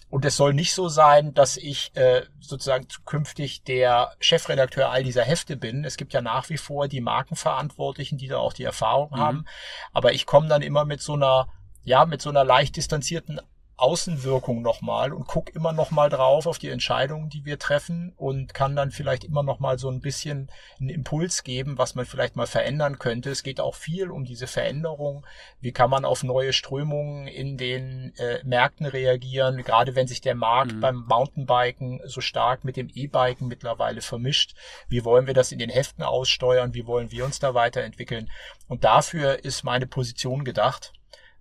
Und 0.09 0.23
es 0.23 0.37
soll 0.37 0.53
nicht 0.53 0.73
so 0.73 0.87
sein, 0.87 1.33
dass 1.33 1.57
ich 1.57 1.95
äh, 1.95 2.23
sozusagen 2.39 2.87
zukünftig 2.89 3.63
der 3.63 4.13
Chefredakteur 4.19 4.89
all 4.89 5.03
dieser 5.03 5.23
Hefte 5.23 5.57
bin. 5.57 5.83
Es 5.83 5.97
gibt 5.97 6.13
ja 6.13 6.21
nach 6.21 6.49
wie 6.49 6.57
vor 6.57 6.87
die 6.87 7.01
Markenverantwortlichen, 7.01 8.17
die 8.17 8.27
da 8.27 8.37
auch 8.37 8.53
die 8.53 8.63
Erfahrung 8.63 9.11
mhm. 9.11 9.19
haben. 9.19 9.45
Aber 9.91 10.13
ich 10.13 10.25
komme 10.25 10.47
dann 10.47 10.61
immer 10.61 10.85
mit 10.85 11.01
so 11.01 11.13
einer 11.13 11.49
ja, 11.85 12.05
mit 12.05 12.19
so 12.19 12.31
einer 12.31 12.43
leicht 12.43 12.77
distanzierten 12.77 13.39
Außenwirkung 13.77 14.61
nochmal 14.61 15.11
und 15.11 15.27
guck 15.27 15.53
immer 15.53 15.73
nochmal 15.73 16.09
drauf 16.09 16.47
auf 16.47 16.59
die 16.59 16.69
Entscheidungen, 16.69 17.29
die 17.29 17.43
wir 17.43 17.59
treffen 17.59 18.13
und 18.15 18.53
kann 18.53 18.75
dann 18.75 18.91
vielleicht 18.91 19.25
immer 19.25 19.43
nochmal 19.43 19.77
so 19.77 19.89
ein 19.89 19.99
bisschen 19.99 20.49
einen 20.79 20.89
Impuls 20.89 21.43
geben, 21.43 21.77
was 21.77 21.93
man 21.93 22.05
vielleicht 22.05 22.37
mal 22.37 22.47
verändern 22.47 22.99
könnte. 22.99 23.29
Es 23.31 23.43
geht 23.43 23.59
auch 23.59 23.75
viel 23.75 24.11
um 24.11 24.23
diese 24.23 24.47
Veränderung. 24.47 25.25
Wie 25.59 25.73
kann 25.73 25.89
man 25.89 26.05
auf 26.05 26.23
neue 26.23 26.53
Strömungen 26.53 27.27
in 27.27 27.57
den 27.57 28.13
äh, 28.17 28.41
Märkten 28.45 28.85
reagieren, 28.85 29.57
gerade 29.63 29.95
wenn 29.95 30.07
sich 30.07 30.21
der 30.21 30.35
Markt 30.35 30.73
mhm. 30.73 30.79
beim 30.79 31.05
Mountainbiken 31.07 31.99
so 32.05 32.21
stark 32.21 32.63
mit 32.63 32.77
dem 32.77 32.89
E-Biken 32.93 33.47
mittlerweile 33.47 34.01
vermischt. 34.01 34.55
Wie 34.87 35.03
wollen 35.03 35.27
wir 35.27 35.33
das 35.33 35.51
in 35.51 35.59
den 35.59 35.69
Heften 35.69 36.03
aussteuern? 36.03 36.73
Wie 36.73 36.87
wollen 36.87 37.11
wir 37.11 37.25
uns 37.25 37.39
da 37.39 37.53
weiterentwickeln? 37.53 38.29
Und 38.67 38.85
dafür 38.85 39.43
ist 39.43 39.63
meine 39.63 39.85
Position 39.85 40.45
gedacht. 40.45 40.93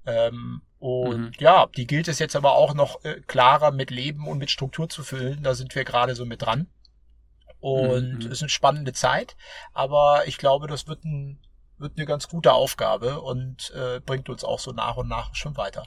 Ähm, 0.07 0.63
und 0.85 1.19
mhm. 1.19 1.33
ja, 1.39 1.67
die 1.75 1.87
gilt 1.87 2.09
es 2.09 2.19
jetzt 2.19 2.37
aber 2.37 2.57
auch 2.57 2.75
noch 2.75 3.03
äh, 3.07 3.19
klarer 3.27 3.71
mit 3.71 3.91
Leben 3.91 4.29
und 4.29 4.37
mit 4.37 4.51
Struktur 4.51 4.87
zu 4.87 5.03
füllen. 5.03 5.43
Da 5.43 5.55
sind 5.55 5.75
wir 5.75 5.83
gerade 5.83 6.15
so 6.15 6.27
mit 6.27 6.43
dran. 6.43 6.67
Und 7.59 8.17
mhm. 8.17 8.27
es 8.27 8.27
ist 8.27 8.43
eine 8.43 8.51
spannende 8.51 8.93
Zeit, 8.93 9.35
aber 9.73 10.25
ich 10.27 10.37
glaube, 10.37 10.67
das 10.67 10.87
wird, 10.87 11.03
ein, 11.07 11.39
wird 11.79 11.97
eine 11.97 12.05
ganz 12.05 12.29
gute 12.29 12.53
Aufgabe 12.53 13.23
und 13.23 13.73
äh, 13.75 14.01
bringt 14.01 14.29
uns 14.29 14.45
auch 14.45 14.59
so 14.59 14.73
nach 14.73 14.99
und 14.99 15.09
nach 15.09 15.35
schon 15.35 15.57
weiter. 15.57 15.87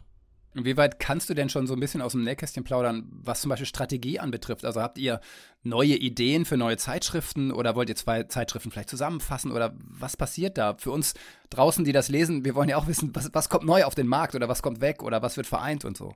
Inwieweit 0.54 1.00
kannst 1.00 1.30
du 1.30 1.34
denn 1.34 1.50
schon 1.50 1.68
so 1.68 1.74
ein 1.74 1.80
bisschen 1.80 2.02
aus 2.02 2.14
dem 2.14 2.24
Nähkästchen 2.24 2.64
plaudern, 2.64 3.08
was 3.12 3.42
zum 3.42 3.50
Beispiel 3.50 3.68
Strategie 3.68 4.20
anbetrifft? 4.20 4.66
Also 4.66 4.82
habt 4.82 4.98
ihr 4.98 5.20
neue 5.62 5.96
Ideen 5.96 6.46
für 6.46 6.58
neue 6.58 6.78
Zeitschriften 6.78 7.52
oder 7.52 7.76
wollt 7.76 7.90
ihr 7.90 7.96
zwei 7.96 8.24
Zeitschriften 8.24 8.72
vielleicht 8.72 8.90
zusammenfassen 8.90 9.52
oder 9.52 9.76
was 9.78 10.18
passiert 10.18 10.58
da? 10.58 10.76
Für 10.78 10.92
uns 10.92 11.14
draußen, 11.52 11.86
die 11.86 11.92
das 11.92 12.10
lesen, 12.10 12.44
wir 12.44 12.56
wollen 12.56 12.70
ja 12.70 12.78
auch 12.78 12.88
wissen, 12.88 13.16
was, 13.16 13.30
was 13.34 13.50
kommt 13.50 13.66
neu 13.66 13.84
auf 13.84 13.94
den 13.94 14.08
Markt 14.08 14.34
oder 14.34 14.50
was 14.50 14.64
kommt 14.64 14.82
weg 14.82 15.04
oder 15.04 15.22
was 15.22 15.38
wird 15.38 15.48
vereint 15.48 15.86
und 15.86 15.96
so 15.96 16.16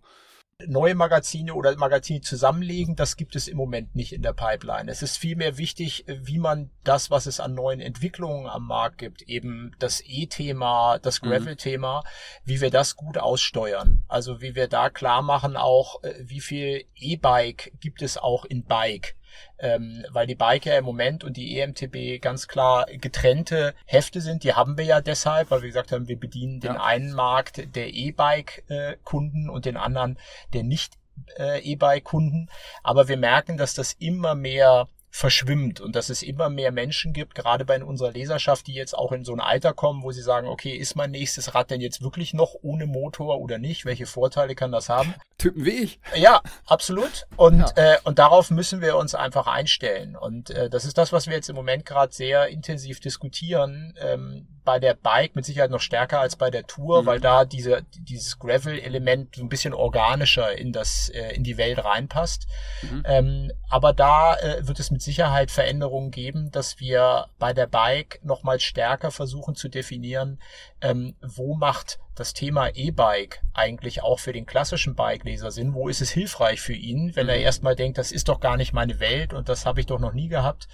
neue 0.68 0.96
Magazine 0.96 1.54
oder 1.54 1.76
Magazine 1.78 2.22
zusammenlegen, 2.22 2.96
das 2.96 3.16
gibt 3.16 3.36
es 3.36 3.48
im 3.48 3.58
Moment 3.58 3.96
nicht 3.96 4.14
in 4.14 4.22
der 4.22 4.34
Pipeline. 4.34 4.90
Es 4.90 5.02
ist 5.02 5.18
vielmehr 5.18 5.58
wichtig, 5.58 6.06
wie 6.08 6.40
man 6.40 6.70
das, 6.84 7.12
was 7.12 7.26
es 7.26 7.40
an 7.40 7.54
neuen 7.54 7.80
Entwicklungen 7.80 8.48
am 8.48 8.66
Markt 8.66 8.98
gibt, 8.98 9.22
eben 9.24 9.76
das 9.80 10.02
E-Thema, 10.06 11.00
das 11.00 11.22
mhm. 11.22 11.28
Gravel-Thema, 11.28 12.04
wie 12.46 12.62
wir 12.62 12.72
das 12.72 12.96
gut 12.96 13.18
aussteuern. 13.18 14.04
Also 14.08 14.42
wie 14.42 14.56
wir 14.56 14.68
da 14.68 14.90
klar 14.90 15.22
machen 15.22 15.56
auch, 15.56 16.04
äh, 16.04 16.14
wie 16.20 16.42
viel 16.42 16.86
E-Bike 16.96 17.74
gibt 17.80 18.02
es 18.02 18.18
auch 18.18 18.46
in 18.46 18.64
Bike 18.64 19.16
ähm, 19.60 20.06
weil 20.12 20.28
die 20.28 20.36
Biker 20.36 20.78
im 20.78 20.86
Moment 20.86 21.24
und 21.24 21.38
die 21.38 21.60
EMTB 21.60 22.22
ganz 22.22 22.48
klar 22.48 22.86
getrennte 22.86 23.74
Hefte 23.86 24.22
sind. 24.22 24.44
Die 24.44 24.54
haben 24.54 24.78
wir 24.78 24.86
ja 24.86 25.02
deshalb, 25.02 25.52
weil 25.52 25.62
wir 25.62 25.70
gesagt 25.70 25.92
haben, 25.92 26.08
wir 26.08 26.20
bedienen 26.20 26.60
den 26.60 26.76
ja. 26.76 26.84
einen 26.84 27.14
Markt 27.14 27.76
der 27.76 27.94
E-Bike-Kunden 27.94 29.50
und 29.50 29.66
den 29.66 29.78
anderen 29.78 30.18
der 30.54 30.64
nicht 30.64 30.98
äh, 31.38 31.60
E-Bike-Kunden. 31.60 32.50
Aber 32.84 33.08
wir 33.08 33.18
merken, 33.18 33.58
dass 33.58 33.74
das 33.74 33.94
immer 33.94 34.36
mehr 34.36 34.88
verschwimmt 35.12 35.82
und 35.82 35.96
dass 35.96 36.10
es 36.10 36.24
immer 36.24 36.50
mehr 36.50 36.72
Menschen 36.72 37.12
gibt, 37.12 37.36
gerade 37.36 37.66
bei 37.66 37.84
unserer 37.84 38.12
Leserschaft, 38.12 38.66
die 38.68 38.74
jetzt 38.74 38.98
auch 38.98 39.12
in 39.12 39.26
so 39.26 39.34
ein 39.34 39.42
Alter 39.42 39.74
kommen, 39.74 40.04
wo 40.04 40.12
sie 40.12 40.22
sagen, 40.22 40.48
okay, 40.48 40.72
ist 40.72 40.96
mein 40.96 41.12
nächstes 41.12 41.54
Rad 41.54 41.70
denn 41.70 41.82
jetzt 41.82 42.02
wirklich 42.02 42.34
noch 42.34 42.56
ohne 42.62 42.88
Motor 42.88 43.40
oder 43.40 43.58
nicht? 43.58 43.86
Welche 43.86 44.06
Vorteile 44.06 44.56
kann 44.56 44.72
das 44.72 44.88
haben? 44.88 45.14
Typen 45.38 45.66
wie 45.66 45.84
ich. 45.84 46.00
Ja, 46.16 46.42
absolut. 46.66 47.28
Und, 47.36 47.60
ja. 47.60 47.94
Äh, 47.94 47.98
und 48.06 48.20
darauf 48.20 48.52
müssen 48.52 48.80
wir 48.80 48.96
uns 48.96 49.14
einfach 49.14 49.48
einstellen. 49.48 50.16
Und 50.16 50.50
äh, 50.52 50.70
das 50.70 50.86
ist 50.86 50.98
das, 50.98 51.12
was 51.12 51.28
wir 51.28 51.36
jetzt 51.36 51.50
im 51.50 51.56
Moment 51.56 51.86
gerade 51.86 52.14
sehr 52.14 52.48
intensiv 52.48 53.02
diskutieren. 53.02 53.94
Ähm, 54.00 54.48
bei 54.64 54.80
der 54.80 54.94
Bike 54.94 55.36
mit 55.36 55.46
Sicherheit 55.46 55.72
noch 55.72 55.82
stärker 55.82 56.20
als 56.20 56.36
bei 56.36 56.52
der 56.52 56.68
Tour, 56.68 57.02
mhm. 57.02 57.06
weil 57.08 57.20
da 57.20 57.46
diese, 57.46 57.84
dieses 57.98 58.38
Gravel-Element 58.38 59.36
so 59.36 59.42
ein 59.42 59.50
bisschen 59.50 59.74
organischer 59.74 60.56
in 60.58 60.72
das, 60.72 61.10
äh, 61.10 61.34
in 61.36 61.44
die 61.44 61.58
Welt 61.58 61.84
reinpasst. 61.84 62.48
Mhm. 62.84 63.04
Ähm, 63.06 63.52
aber 63.70 63.94
da 63.94 64.36
äh, 64.36 64.68
wird 64.68 64.80
es 64.80 64.92
mit 64.92 65.01
mit 65.02 65.06
Sicherheit 65.06 65.50
Veränderungen 65.50 66.12
geben, 66.12 66.52
dass 66.52 66.80
wir 66.80 67.26
bei 67.40 67.54
der 67.54 67.66
Bike 67.66 68.20
nochmal 68.24 68.60
stärker 68.60 69.10
versuchen 69.10 69.56
zu 69.56 69.68
definieren, 69.68 70.40
ähm, 70.80 71.16
wo 71.24 71.56
macht 71.56 71.98
das 72.14 72.34
Thema 72.34 72.70
E-Bike 72.76 73.42
eigentlich 73.56 74.04
auch 74.04 74.20
für 74.20 74.32
den 74.32 74.46
klassischen 74.46 74.94
Bike-Leser 74.94 75.50
Sinn? 75.50 75.74
Wo 75.74 75.88
ist 75.88 76.02
es 76.02 76.12
hilfreich 76.12 76.62
für 76.62 76.74
ihn, 76.74 77.16
wenn 77.16 77.30
er 77.30 77.38
mhm. 77.38 77.44
erstmal 77.44 77.76
denkt, 77.76 77.98
das 77.98 78.12
ist 78.12 78.30
doch 78.30 78.40
gar 78.40 78.58
nicht 78.58 78.74
meine 78.74 79.00
Welt 79.00 79.34
und 79.34 79.50
das 79.50 79.66
habe 79.66 79.80
ich 79.80 79.88
doch 79.88 80.00
noch 80.00 80.14
nie 80.14 80.28
gehabt, 80.28 80.68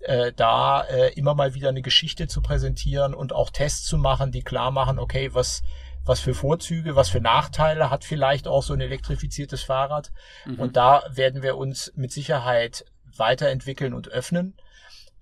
äh, 0.00 0.32
da 0.34 0.82
äh, 0.82 1.12
immer 1.14 1.36
mal 1.36 1.54
wieder 1.54 1.68
eine 1.68 1.82
Geschichte 1.82 2.26
zu 2.26 2.42
präsentieren 2.42 3.14
und 3.14 3.32
auch 3.32 3.50
Tests 3.50 3.86
zu 3.86 3.96
machen, 3.96 4.32
die 4.32 4.42
klar 4.42 4.72
machen, 4.72 4.98
okay, 4.98 5.30
was 5.34 5.62
was 6.04 6.20
für 6.20 6.32
Vorzüge, 6.32 6.96
was 6.96 7.10
für 7.10 7.20
Nachteile 7.20 7.90
hat 7.90 8.02
vielleicht 8.02 8.48
auch 8.48 8.62
so 8.62 8.72
ein 8.72 8.80
elektrifiziertes 8.80 9.62
Fahrrad. 9.62 10.10
Mhm. 10.46 10.58
Und 10.58 10.76
da 10.76 11.04
werden 11.10 11.42
wir 11.42 11.58
uns 11.58 11.92
mit 11.96 12.12
Sicherheit 12.12 12.86
weiterentwickeln 13.18 13.94
und 13.94 14.08
öffnen. 14.08 14.54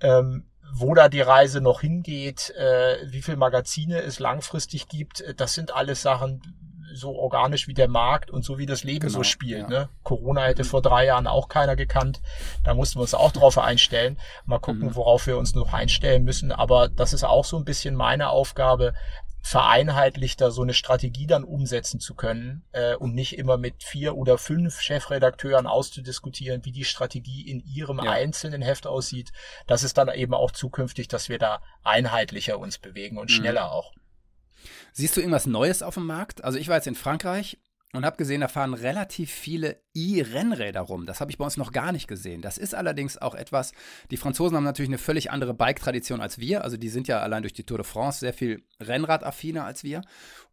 Ähm, 0.00 0.46
wo 0.72 0.94
da 0.94 1.08
die 1.08 1.20
Reise 1.20 1.60
noch 1.60 1.80
hingeht, 1.80 2.50
äh, 2.50 2.98
wie 3.06 3.22
viel 3.22 3.36
Magazine 3.36 4.00
es 4.00 4.18
langfristig 4.18 4.88
gibt, 4.88 5.20
äh, 5.20 5.34
das 5.34 5.54
sind 5.54 5.74
alles 5.74 6.02
Sachen 6.02 6.42
so 6.96 7.14
organisch 7.14 7.68
wie 7.68 7.74
der 7.74 7.88
Markt 7.88 8.30
und 8.30 8.44
so 8.44 8.58
wie 8.58 8.66
das 8.66 8.84
Leben 8.84 9.06
genau, 9.06 9.18
so 9.18 9.22
spielt. 9.22 9.70
Ja. 9.70 9.80
Ne? 9.80 9.88
Corona 10.02 10.42
hätte 10.42 10.62
mhm. 10.62 10.68
vor 10.68 10.82
drei 10.82 11.04
Jahren 11.04 11.26
auch 11.26 11.48
keiner 11.48 11.76
gekannt. 11.76 12.20
Da 12.64 12.74
mussten 12.74 12.98
wir 12.98 13.02
uns 13.02 13.14
auch 13.14 13.32
drauf 13.32 13.58
einstellen. 13.58 14.18
Mal 14.44 14.58
gucken, 14.58 14.88
mhm. 14.88 14.94
worauf 14.94 15.26
wir 15.26 15.36
uns 15.36 15.54
noch 15.54 15.72
einstellen 15.72 16.24
müssen. 16.24 16.52
Aber 16.52 16.88
das 16.88 17.12
ist 17.12 17.24
auch 17.24 17.44
so 17.44 17.56
ein 17.56 17.64
bisschen 17.64 17.94
meine 17.94 18.30
Aufgabe, 18.30 18.94
vereinheitlichter 19.46 20.50
so 20.50 20.62
eine 20.62 20.74
Strategie 20.74 21.28
dann 21.28 21.44
umsetzen 21.44 22.00
zu 22.00 22.16
können 22.16 22.64
äh, 22.72 22.96
und 22.96 23.14
nicht 23.14 23.38
immer 23.38 23.58
mit 23.58 23.84
vier 23.84 24.16
oder 24.16 24.38
fünf 24.38 24.80
Chefredakteuren 24.80 25.68
auszudiskutieren, 25.68 26.64
wie 26.64 26.72
die 26.72 26.84
Strategie 26.84 27.48
in 27.48 27.60
ihrem 27.60 28.00
ja. 28.02 28.10
einzelnen 28.10 28.60
Heft 28.60 28.88
aussieht. 28.88 29.30
Das 29.68 29.84
ist 29.84 29.98
dann 29.98 30.08
eben 30.08 30.34
auch 30.34 30.50
zukünftig, 30.50 31.06
dass 31.06 31.28
wir 31.28 31.38
da 31.38 31.62
einheitlicher 31.84 32.58
uns 32.58 32.78
bewegen 32.78 33.18
und 33.18 33.30
mhm. 33.30 33.34
schneller 33.34 33.70
auch. 33.70 33.92
Siehst 34.92 35.16
du 35.16 35.20
irgendwas 35.20 35.46
Neues 35.46 35.80
auf 35.80 35.94
dem 35.94 36.06
Markt? 36.06 36.42
Also 36.42 36.58
ich 36.58 36.66
war 36.66 36.74
jetzt 36.74 36.88
in 36.88 36.96
Frankreich 36.96 37.56
und 37.96 38.04
habe 38.04 38.16
gesehen, 38.16 38.42
da 38.42 38.48
fahren 38.48 38.74
relativ 38.74 39.30
viele 39.30 39.80
E-Rennräder 39.94 40.80
rum. 40.80 41.06
Das 41.06 41.20
habe 41.20 41.30
ich 41.30 41.38
bei 41.38 41.44
uns 41.44 41.56
noch 41.56 41.72
gar 41.72 41.92
nicht 41.92 42.06
gesehen. 42.06 42.42
Das 42.42 42.58
ist 42.58 42.74
allerdings 42.74 43.16
auch 43.16 43.34
etwas, 43.34 43.72
die 44.10 44.16
Franzosen 44.16 44.56
haben 44.56 44.64
natürlich 44.64 44.90
eine 44.90 44.98
völlig 44.98 45.30
andere 45.30 45.54
Bike-Tradition 45.54 46.20
als 46.20 46.38
wir. 46.38 46.62
Also 46.62 46.76
die 46.76 46.88
sind 46.88 47.08
ja 47.08 47.20
allein 47.20 47.42
durch 47.42 47.54
die 47.54 47.64
Tour 47.64 47.78
de 47.78 47.86
France 47.86 48.20
sehr 48.20 48.34
viel 48.34 48.62
Rennradaffiner 48.80 49.64
als 49.64 49.82
wir. 49.82 50.02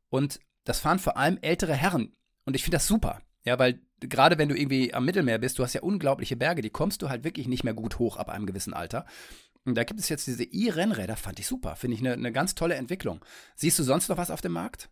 Und 0.09 0.39
das 0.63 0.79
fahren 0.79 0.99
vor 0.99 1.17
allem 1.17 1.37
ältere 1.41 1.73
Herren. 1.73 2.15
Und 2.45 2.55
ich 2.55 2.63
finde 2.63 2.77
das 2.77 2.87
super. 2.87 3.21
Ja, 3.45 3.59
weil 3.59 3.81
gerade 3.99 4.37
wenn 4.37 4.49
du 4.49 4.55
irgendwie 4.55 4.93
am 4.93 5.05
Mittelmeer 5.05 5.37
bist, 5.37 5.59
du 5.59 5.63
hast 5.63 5.73
ja 5.73 5.81
unglaubliche 5.81 6.37
Berge, 6.37 6.61
die 6.61 6.69
kommst 6.69 7.01
du 7.01 7.09
halt 7.09 7.23
wirklich 7.23 7.47
nicht 7.47 7.63
mehr 7.63 7.73
gut 7.73 7.99
hoch 7.99 8.17
ab 8.17 8.29
einem 8.29 8.45
gewissen 8.45 8.73
Alter. 8.73 9.05
Und 9.65 9.75
da 9.75 9.83
gibt 9.83 9.99
es 9.99 10.09
jetzt 10.09 10.27
diese 10.27 10.43
E-Rennräder, 10.43 11.15
fand 11.15 11.39
ich 11.39 11.47
super. 11.47 11.75
Finde 11.75 11.95
ich 11.95 12.01
eine, 12.01 12.13
eine 12.13 12.31
ganz 12.31 12.55
tolle 12.55 12.75
Entwicklung. 12.75 13.23
Siehst 13.55 13.79
du 13.79 13.83
sonst 13.83 14.09
noch 14.09 14.17
was 14.17 14.31
auf 14.31 14.41
dem 14.41 14.53
Markt? 14.53 14.89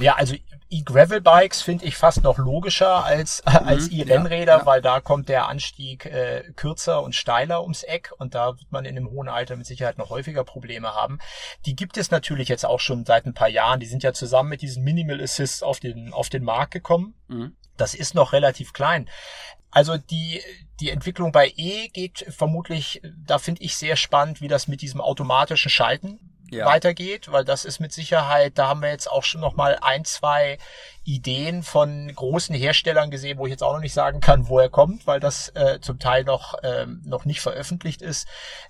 Ja, 0.00 0.14
also 0.14 0.34
E-Gravel-Bikes 0.70 1.62
finde 1.62 1.84
ich 1.84 1.96
fast 1.96 2.22
noch 2.22 2.38
logischer 2.38 3.04
als, 3.04 3.42
mhm, 3.48 3.68
als 3.68 3.88
E-Rennräder, 3.88 4.52
ja, 4.52 4.58
ja. 4.58 4.66
weil 4.66 4.80
da 4.80 5.00
kommt 5.00 5.28
der 5.28 5.48
Anstieg 5.48 6.06
äh, 6.06 6.44
kürzer 6.54 7.02
und 7.02 7.14
steiler 7.14 7.62
ums 7.62 7.82
Eck 7.82 8.12
und 8.18 8.34
da 8.34 8.58
wird 8.58 8.70
man 8.70 8.84
in 8.84 8.96
einem 8.96 9.10
hohen 9.10 9.28
Alter 9.28 9.56
mit 9.56 9.66
Sicherheit 9.66 9.98
noch 9.98 10.10
häufiger 10.10 10.44
Probleme 10.44 10.94
haben. 10.94 11.18
Die 11.66 11.74
gibt 11.74 11.96
es 11.96 12.10
natürlich 12.10 12.48
jetzt 12.48 12.64
auch 12.64 12.80
schon 12.80 13.04
seit 13.04 13.26
ein 13.26 13.34
paar 13.34 13.48
Jahren. 13.48 13.80
Die 13.80 13.86
sind 13.86 14.02
ja 14.02 14.12
zusammen 14.12 14.48
mit 14.48 14.62
diesen 14.62 14.84
Minimal 14.84 15.20
Assists 15.20 15.62
auf 15.62 15.80
den, 15.80 16.12
auf 16.12 16.28
den 16.28 16.44
Markt 16.44 16.72
gekommen. 16.72 17.14
Mhm. 17.28 17.56
Das 17.76 17.94
ist 17.94 18.14
noch 18.14 18.32
relativ 18.32 18.72
klein. 18.72 19.08
Also 19.72 19.96
die, 19.96 20.40
die 20.80 20.90
Entwicklung 20.90 21.32
bei 21.32 21.52
E 21.56 21.88
geht 21.88 22.26
vermutlich, 22.28 23.02
da 23.24 23.38
finde 23.38 23.62
ich 23.62 23.76
sehr 23.76 23.96
spannend, 23.96 24.40
wie 24.40 24.48
das 24.48 24.68
mit 24.68 24.82
diesem 24.82 25.00
automatischen 25.00 25.70
Schalten 25.70 26.29
ja. 26.50 26.66
weitergeht, 26.66 27.30
weil 27.32 27.44
das 27.44 27.64
ist 27.64 27.80
mit 27.80 27.92
Sicherheit, 27.92 28.58
da 28.58 28.68
haben 28.68 28.82
wir 28.82 28.90
jetzt 28.90 29.10
auch 29.10 29.24
schon 29.24 29.40
noch 29.40 29.54
mal 29.54 29.78
ein, 29.80 30.04
zwei 30.04 30.58
Ideen 31.14 31.62
von 31.62 32.12
großen 32.14 32.54
Herstellern 32.54 33.10
gesehen, 33.10 33.38
wo 33.38 33.46
ich 33.46 33.50
jetzt 33.50 33.62
auch 33.62 33.72
noch 33.72 33.80
nicht 33.80 33.94
sagen 33.94 34.20
kann, 34.20 34.48
wo 34.48 34.58
er 34.58 34.68
kommt, 34.68 35.06
weil 35.06 35.18
das 35.18 35.48
äh, 35.50 35.80
zum 35.80 35.98
Teil 35.98 36.24
noch 36.24 36.54
ähm, 36.62 37.02
noch 37.04 37.24
nicht 37.24 37.40
veröffentlicht 37.40 38.00
ist. 38.00 38.28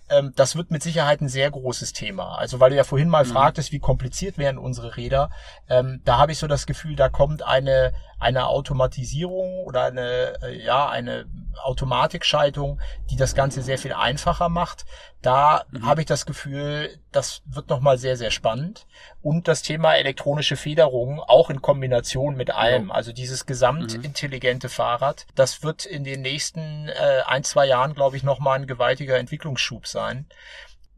Ähm, 0.09 0.33
das 0.37 0.57
wird 0.57 0.71
mit 0.71 0.83
Sicherheit 0.83 1.21
ein 1.21 1.29
sehr 1.29 1.51
großes 1.51 1.93
Thema. 1.93 2.37
Also 2.37 2.59
weil 2.59 2.71
du 2.71 2.77
ja 2.77 2.85
vorhin 2.85 3.09
mal 3.09 3.25
mhm. 3.25 3.31
fragtest, 3.31 3.73
wie 3.73 3.79
kompliziert 3.79 4.39
wären 4.39 4.59
unsere 4.59 4.97
Räder, 4.97 5.31
ähm, 5.69 6.01
da 6.05 6.19
habe 6.19 6.33
ich 6.33 6.39
so 6.39 6.47
das 6.47 6.67
Gefühl, 6.67 6.97
da 6.97 7.09
kommt 7.09 7.43
eine 7.43 7.93
eine 8.19 8.49
Automatisierung 8.49 9.65
oder 9.65 9.85
eine 9.85 10.43
äh, 10.43 10.65
ja 10.65 10.89
eine 10.89 11.27
Automatikschaltung, 11.63 12.81
die 13.11 13.17
das 13.17 13.35
Ganze 13.35 13.63
sehr 13.63 13.79
viel 13.79 13.93
einfacher 13.93 14.49
macht. 14.49 14.85
Da 15.23 15.65
mhm. 15.71 15.85
habe 15.85 16.03
ich 16.03 16.07
das 16.07 16.27
Gefühl, 16.27 16.99
das 17.13 17.43
wird 17.47 17.69
nochmal 17.69 17.99
sehr, 17.99 18.17
sehr 18.17 18.31
spannend. 18.31 18.87
Und 19.23 19.49
das 19.49 19.63
Thema 19.63 19.95
elektronische 19.95 20.57
Federung, 20.57 21.21
auch 21.21 21.51
in 21.51 21.61
Kombination 21.61 22.30
mit 22.37 22.51
allem, 22.51 22.91
also 22.91 23.13
dieses 23.13 23.47
gesamtintelligente 23.47 24.69
mhm. 24.69 24.73
Fahrrad, 24.73 25.27
das 25.35 25.63
wird 25.63 25.87
in 25.87 26.05
den 26.05 26.23
nächsten 26.23 26.89
äh, 26.89 27.23
ein, 27.27 27.45
zwei 27.45 27.67
Jahren, 27.67 27.95
glaube 27.95 28.17
ich, 28.17 28.23
nochmal 28.23 28.59
ein 28.59 28.67
gewaltiger 28.67 29.19
Entwicklungsschub 29.19 29.87
sein 29.87 30.27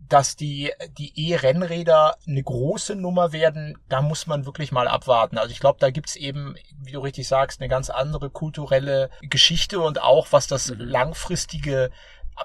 dass 0.08 0.36
die, 0.36 0.70
die 0.98 1.30
E-Rennräder 1.30 2.18
eine 2.26 2.42
große 2.42 2.94
Nummer 2.96 3.32
werden, 3.32 3.78
da 3.88 4.02
muss 4.02 4.26
man 4.26 4.44
wirklich 4.44 4.70
mal 4.70 4.86
abwarten. 4.86 5.38
Also 5.38 5.52
ich 5.52 5.60
glaube, 5.60 5.78
da 5.80 5.90
gibt's 5.90 6.16
eben, 6.16 6.54
wie 6.82 6.92
du 6.92 7.00
richtig 7.00 7.26
sagst, 7.26 7.60
eine 7.60 7.68
ganz 7.70 7.88
andere 7.88 8.28
kulturelle 8.28 9.08
Geschichte 9.22 9.80
und 9.80 10.02
auch 10.02 10.26
was 10.30 10.46
das 10.46 10.70
mhm. 10.70 10.80
langfristige 10.80 11.90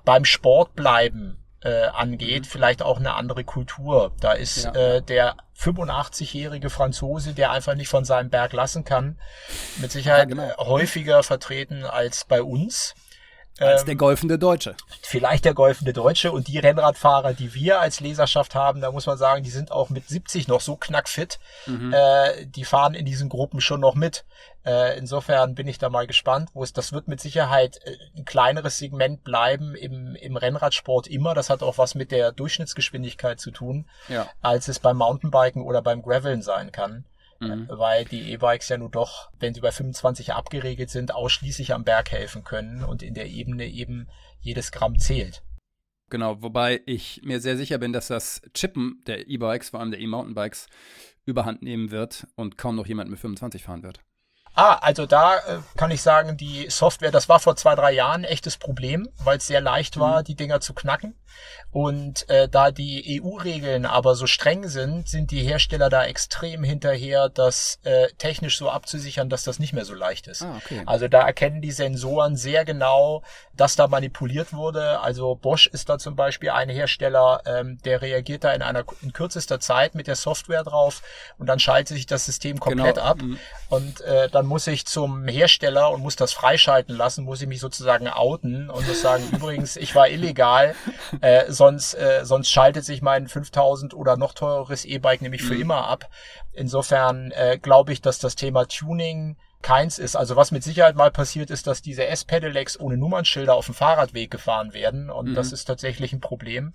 beim 0.05 0.23
Sport 0.23 0.75
bleiben 0.75 1.43
äh, 1.61 1.85
angeht, 1.85 2.43
mhm. 2.43 2.47
vielleicht 2.47 2.81
auch 2.81 2.97
eine 2.97 3.15
andere 3.15 3.43
Kultur. 3.43 4.11
Da 4.19 4.33
ist 4.33 4.65
ja. 4.65 4.73
äh, 4.73 5.01
der 5.01 5.35
85-jährige 5.59 6.69
Franzose, 6.69 7.33
der 7.33 7.51
einfach 7.51 7.75
nicht 7.75 7.89
von 7.89 8.05
seinem 8.05 8.29
Berg 8.29 8.53
lassen 8.53 8.83
kann, 8.83 9.17
mit 9.77 9.91
Sicherheit 9.91 10.29
ja, 10.29 10.35
genau. 10.47 10.57
häufiger 10.57 11.23
vertreten 11.23 11.83
als 11.83 12.25
bei 12.25 12.43
uns. 12.43 12.93
Als 13.59 13.85
der 13.85 13.93
ähm, 13.93 13.97
golfende 13.97 14.37
Deutsche. 14.37 14.75
Vielleicht 15.01 15.45
der 15.45 15.53
golfende 15.53 15.93
Deutsche 15.93 16.31
und 16.31 16.47
die 16.47 16.59
Rennradfahrer, 16.59 17.33
die 17.33 17.53
wir 17.53 17.79
als 17.79 17.99
Leserschaft 17.99 18.55
haben, 18.55 18.81
da 18.81 18.91
muss 18.91 19.05
man 19.05 19.17
sagen, 19.17 19.43
die 19.43 19.49
sind 19.49 19.71
auch 19.71 19.89
mit 19.89 20.07
70 20.07 20.47
noch 20.47 20.61
so 20.61 20.75
knackfit. 20.75 21.39
Mhm. 21.65 21.93
Äh, 21.93 22.45
die 22.45 22.65
fahren 22.65 22.93
in 22.93 23.05
diesen 23.05 23.29
Gruppen 23.29 23.61
schon 23.61 23.79
noch 23.79 23.95
mit. 23.95 24.25
Äh, 24.65 24.97
insofern 24.97 25.55
bin 25.55 25.67
ich 25.67 25.77
da 25.77 25.89
mal 25.89 26.07
gespannt, 26.07 26.49
wo 26.53 26.61
es, 26.61 26.73
das 26.73 26.91
wird 26.91 27.07
mit 27.07 27.21
Sicherheit 27.21 27.79
äh, 27.85 27.95
ein 28.17 28.25
kleineres 28.25 28.77
Segment 28.77 29.23
bleiben 29.23 29.75
im, 29.75 30.15
im 30.15 30.35
Rennradsport 30.35 31.07
immer. 31.07 31.33
Das 31.33 31.49
hat 31.49 31.63
auch 31.63 31.77
was 31.77 31.95
mit 31.95 32.11
der 32.11 32.33
Durchschnittsgeschwindigkeit 32.33 33.39
zu 33.39 33.51
tun, 33.51 33.87
ja. 34.09 34.27
als 34.41 34.67
es 34.67 34.79
beim 34.79 34.97
Mountainbiken 34.97 35.63
oder 35.63 35.81
beim 35.81 36.01
Graveln 36.01 36.41
sein 36.41 36.71
kann. 36.71 37.05
Mhm. 37.39 37.67
Weil 37.69 38.05
die 38.05 38.31
E-Bikes 38.31 38.69
ja 38.69 38.77
nur 38.77 38.89
doch, 38.89 39.31
wenn 39.39 39.53
sie 39.53 39.61
bei 39.61 39.71
25 39.71 40.33
abgeregelt 40.33 40.89
sind, 40.89 41.13
ausschließlich 41.13 41.73
am 41.73 41.83
Berg 41.83 42.11
helfen 42.11 42.43
können 42.43 42.83
und 42.83 43.03
in 43.03 43.13
der 43.13 43.27
Ebene 43.27 43.65
eben 43.65 44.07
jedes 44.39 44.71
Gramm 44.71 44.97
zählt. 44.99 45.43
Genau, 46.09 46.41
wobei 46.41 46.81
ich 46.85 47.21
mir 47.23 47.41
sehr 47.41 47.57
sicher 47.57 47.77
bin, 47.79 47.91
dass 47.91 48.07
das 48.07 48.41
Chippen 48.53 49.03
der 49.07 49.27
E-Bikes, 49.27 49.71
vor 49.71 49.81
allem 49.81 49.91
der 49.91 49.99
E-Mountainbikes, 49.99 50.67
überhand 51.25 51.61
nehmen 51.61 51.91
wird 51.91 52.27
und 52.35 52.57
kaum 52.57 52.77
noch 52.77 52.87
jemand 52.87 53.09
mit 53.09 53.19
25 53.19 53.63
fahren 53.63 53.83
wird. 53.83 53.99
Ah, 54.57 54.79
also 54.81 55.05
da 55.05 55.37
äh, 55.37 55.59
kann 55.75 55.91
ich 55.91 56.01
sagen, 56.01 56.35
die 56.35 56.67
Software, 56.71 57.11
das 57.11 57.29
war 57.29 57.39
vor 57.39 57.55
zwei, 57.55 57.75
drei 57.75 57.91
Jahren 57.91 58.21
ein 58.21 58.23
echtes 58.23 58.57
Problem, 58.57 59.07
weil 59.23 59.37
es 59.37 59.45
sehr 59.45 59.61
leicht 59.61 59.99
war, 59.99 60.21
mhm. 60.21 60.23
die 60.23 60.35
Dinger 60.35 60.59
zu 60.61 60.73
knacken. 60.73 61.13
Und 61.71 62.27
äh, 62.29 62.49
da 62.49 62.71
die 62.71 63.21
EU-Regeln 63.21 63.85
aber 63.85 64.15
so 64.15 64.25
streng 64.25 64.67
sind, 64.67 65.07
sind 65.07 65.29
die 65.29 65.43
Hersteller 65.43 65.89
da 65.89 66.05
extrem 66.05 66.63
hinterher, 66.63 67.29
das 67.29 67.79
äh, 67.83 68.07
technisch 68.17 68.57
so 68.57 68.71
abzusichern, 68.71 69.29
dass 69.29 69.43
das 69.43 69.59
nicht 69.59 69.73
mehr 69.73 69.85
so 69.85 69.93
leicht 69.93 70.27
ist. 70.27 70.41
Ah, 70.41 70.55
okay. 70.57 70.81
Also 70.87 71.07
da 71.07 71.21
erkennen 71.21 71.61
die 71.61 71.71
Sensoren 71.71 72.35
sehr 72.35 72.65
genau, 72.65 73.21
dass 73.53 73.75
da 73.75 73.87
manipuliert 73.87 74.53
wurde. 74.53 75.01
Also 75.01 75.35
Bosch 75.35 75.67
ist 75.67 75.89
da 75.89 75.99
zum 75.99 76.15
Beispiel 76.15 76.49
ein 76.49 76.69
Hersteller, 76.69 77.41
ähm, 77.45 77.77
der 77.83 78.01
reagiert 78.01 78.43
da 78.43 78.53
in 78.53 78.63
einer 78.63 78.83
in 79.01 79.13
kürzester 79.13 79.59
Zeit 79.59 79.93
mit 79.93 80.07
der 80.07 80.15
Software 80.15 80.63
drauf 80.63 81.03
und 81.37 81.47
dann 81.47 81.59
schaltet 81.59 81.95
sich 81.95 82.07
das 82.07 82.25
System 82.25 82.59
komplett 82.59 82.95
genau. 82.95 83.07
ab. 83.07 83.21
Mhm. 83.21 83.37
Und 83.69 84.01
äh, 84.01 84.29
dann 84.29 84.46
muss 84.47 84.67
ich 84.67 84.85
zum 84.85 85.27
Hersteller 85.27 85.91
und 85.91 86.01
muss 86.01 86.15
das 86.15 86.33
freischalten 86.33 86.95
lassen, 86.95 87.25
muss 87.25 87.41
ich 87.41 87.47
mich 87.47 87.59
sozusagen 87.59 88.07
outen 88.07 88.69
und 88.69 88.87
muss 88.87 89.01
sagen, 89.01 89.23
übrigens, 89.33 89.75
ich 89.75 89.93
war 89.95 90.09
illegal, 90.09 90.75
äh, 91.21 91.51
sonst, 91.51 91.93
äh, 91.93 92.21
sonst 92.23 92.49
schaltet 92.49 92.85
sich 92.85 93.01
mein 93.01 93.27
5000 93.27 93.93
oder 93.93 94.17
noch 94.17 94.33
teureres 94.33 94.85
E-Bike 94.85 95.21
nämlich 95.21 95.43
für 95.43 95.53
mhm. 95.53 95.61
immer 95.61 95.87
ab. 95.87 96.09
Insofern 96.53 97.31
äh, 97.31 97.59
glaube 97.61 97.93
ich, 97.93 98.01
dass 98.01 98.19
das 98.19 98.35
Thema 98.35 98.65
Tuning 98.65 99.37
keins 99.61 99.97
ist. 99.97 100.15
Also 100.15 100.35
was 100.35 100.51
mit 100.51 100.63
Sicherheit 100.63 100.95
mal 100.95 101.11
passiert 101.11 101.49
ist, 101.49 101.67
dass 101.67 101.81
diese 101.81 102.05
S-Pedelecs 102.05 102.79
ohne 102.79 102.97
Nummernschilder 102.97 103.53
auf 103.55 103.65
dem 103.65 103.75
Fahrradweg 103.75 104.31
gefahren 104.31 104.73
werden 104.73 105.09
und 105.09 105.29
mhm. 105.29 105.35
das 105.35 105.51
ist 105.51 105.65
tatsächlich 105.65 106.13
ein 106.13 106.21
Problem. 106.21 106.73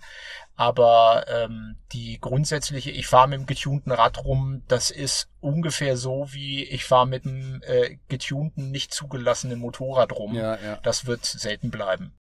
Aber 0.55 1.25
ähm, 1.27 1.77
die 1.91 2.19
grundsätzliche, 2.19 2.91
ich 2.91 3.07
fahre 3.07 3.29
mit 3.29 3.39
dem 3.39 3.45
getunten 3.45 3.91
Rad 3.91 4.23
rum, 4.23 4.63
das 4.67 4.91
ist 4.91 5.29
ungefähr 5.39 5.97
so, 5.97 6.27
wie 6.31 6.63
ich 6.63 6.85
fahre 6.85 7.07
mit 7.07 7.25
einem 7.25 7.61
äh, 7.63 7.97
getunten, 8.07 8.71
nicht 8.71 8.93
zugelassenen 8.93 9.59
Motorrad 9.59 10.11
rum. 10.11 10.35
Ja, 10.35 10.57
ja. 10.57 10.79
Das 10.83 11.05
wird 11.05 11.25
selten 11.25 11.71
bleiben. 11.71 12.13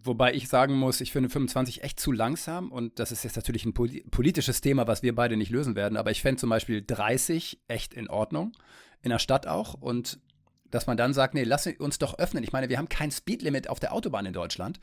Wobei 0.00 0.32
ich 0.32 0.48
sagen 0.48 0.74
muss, 0.74 1.00
ich 1.00 1.10
finde 1.10 1.28
25 1.28 1.82
echt 1.82 1.98
zu 1.98 2.12
langsam 2.12 2.70
und 2.70 3.00
das 3.00 3.10
ist 3.10 3.24
jetzt 3.24 3.36
natürlich 3.36 3.64
ein 3.64 3.74
politisches 3.74 4.60
Thema, 4.60 4.86
was 4.86 5.02
wir 5.02 5.14
beide 5.14 5.36
nicht 5.36 5.50
lösen 5.50 5.74
werden, 5.74 5.96
aber 5.96 6.12
ich 6.12 6.22
fände 6.22 6.40
zum 6.40 6.50
Beispiel 6.50 6.84
30 6.86 7.60
echt 7.66 7.94
in 7.94 8.08
Ordnung, 8.08 8.52
in 9.08 9.10
der 9.10 9.18
Stadt 9.18 9.46
auch 9.46 9.74
und 9.74 10.20
dass 10.70 10.86
man 10.86 10.98
dann 10.98 11.14
sagt, 11.14 11.32
nee, 11.32 11.44
lass 11.44 11.66
uns 11.66 11.98
doch 11.98 12.18
öffnen. 12.18 12.44
Ich 12.44 12.52
meine, 12.52 12.68
wir 12.68 12.76
haben 12.76 12.90
kein 12.90 13.10
Speedlimit 13.10 13.70
auf 13.70 13.80
der 13.80 13.94
Autobahn 13.94 14.26
in 14.26 14.34
Deutschland 14.34 14.80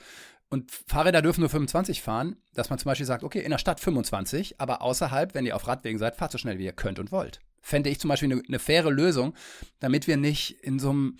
und 0.49 0.71
Fahrräder 0.71 1.21
dürfen 1.21 1.41
nur 1.41 1.49
25 1.49 2.01
fahren, 2.01 2.37
dass 2.53 2.69
man 2.69 2.79
zum 2.79 2.89
Beispiel 2.89 3.05
sagt, 3.05 3.23
okay, 3.23 3.39
in 3.39 3.51
der 3.51 3.57
Stadt 3.57 3.79
25, 3.79 4.59
aber 4.59 4.81
außerhalb, 4.81 5.33
wenn 5.33 5.45
ihr 5.45 5.55
auf 5.55 5.67
Radwegen 5.67 5.99
seid, 5.99 6.15
fahrt 6.15 6.31
so 6.31 6.37
schnell 6.37 6.57
wie 6.57 6.65
ihr 6.65 6.73
könnt 6.73 6.99
und 6.99 7.11
wollt. 7.11 7.39
Fände 7.61 7.89
ich 7.89 7.99
zum 7.99 8.09
Beispiel 8.09 8.31
eine, 8.31 8.41
eine 8.47 8.59
faire 8.59 8.91
Lösung, 8.91 9.33
damit 9.79 10.07
wir 10.07 10.17
nicht 10.17 10.51
in 10.63 10.79
so 10.79 10.89
einem 10.89 11.17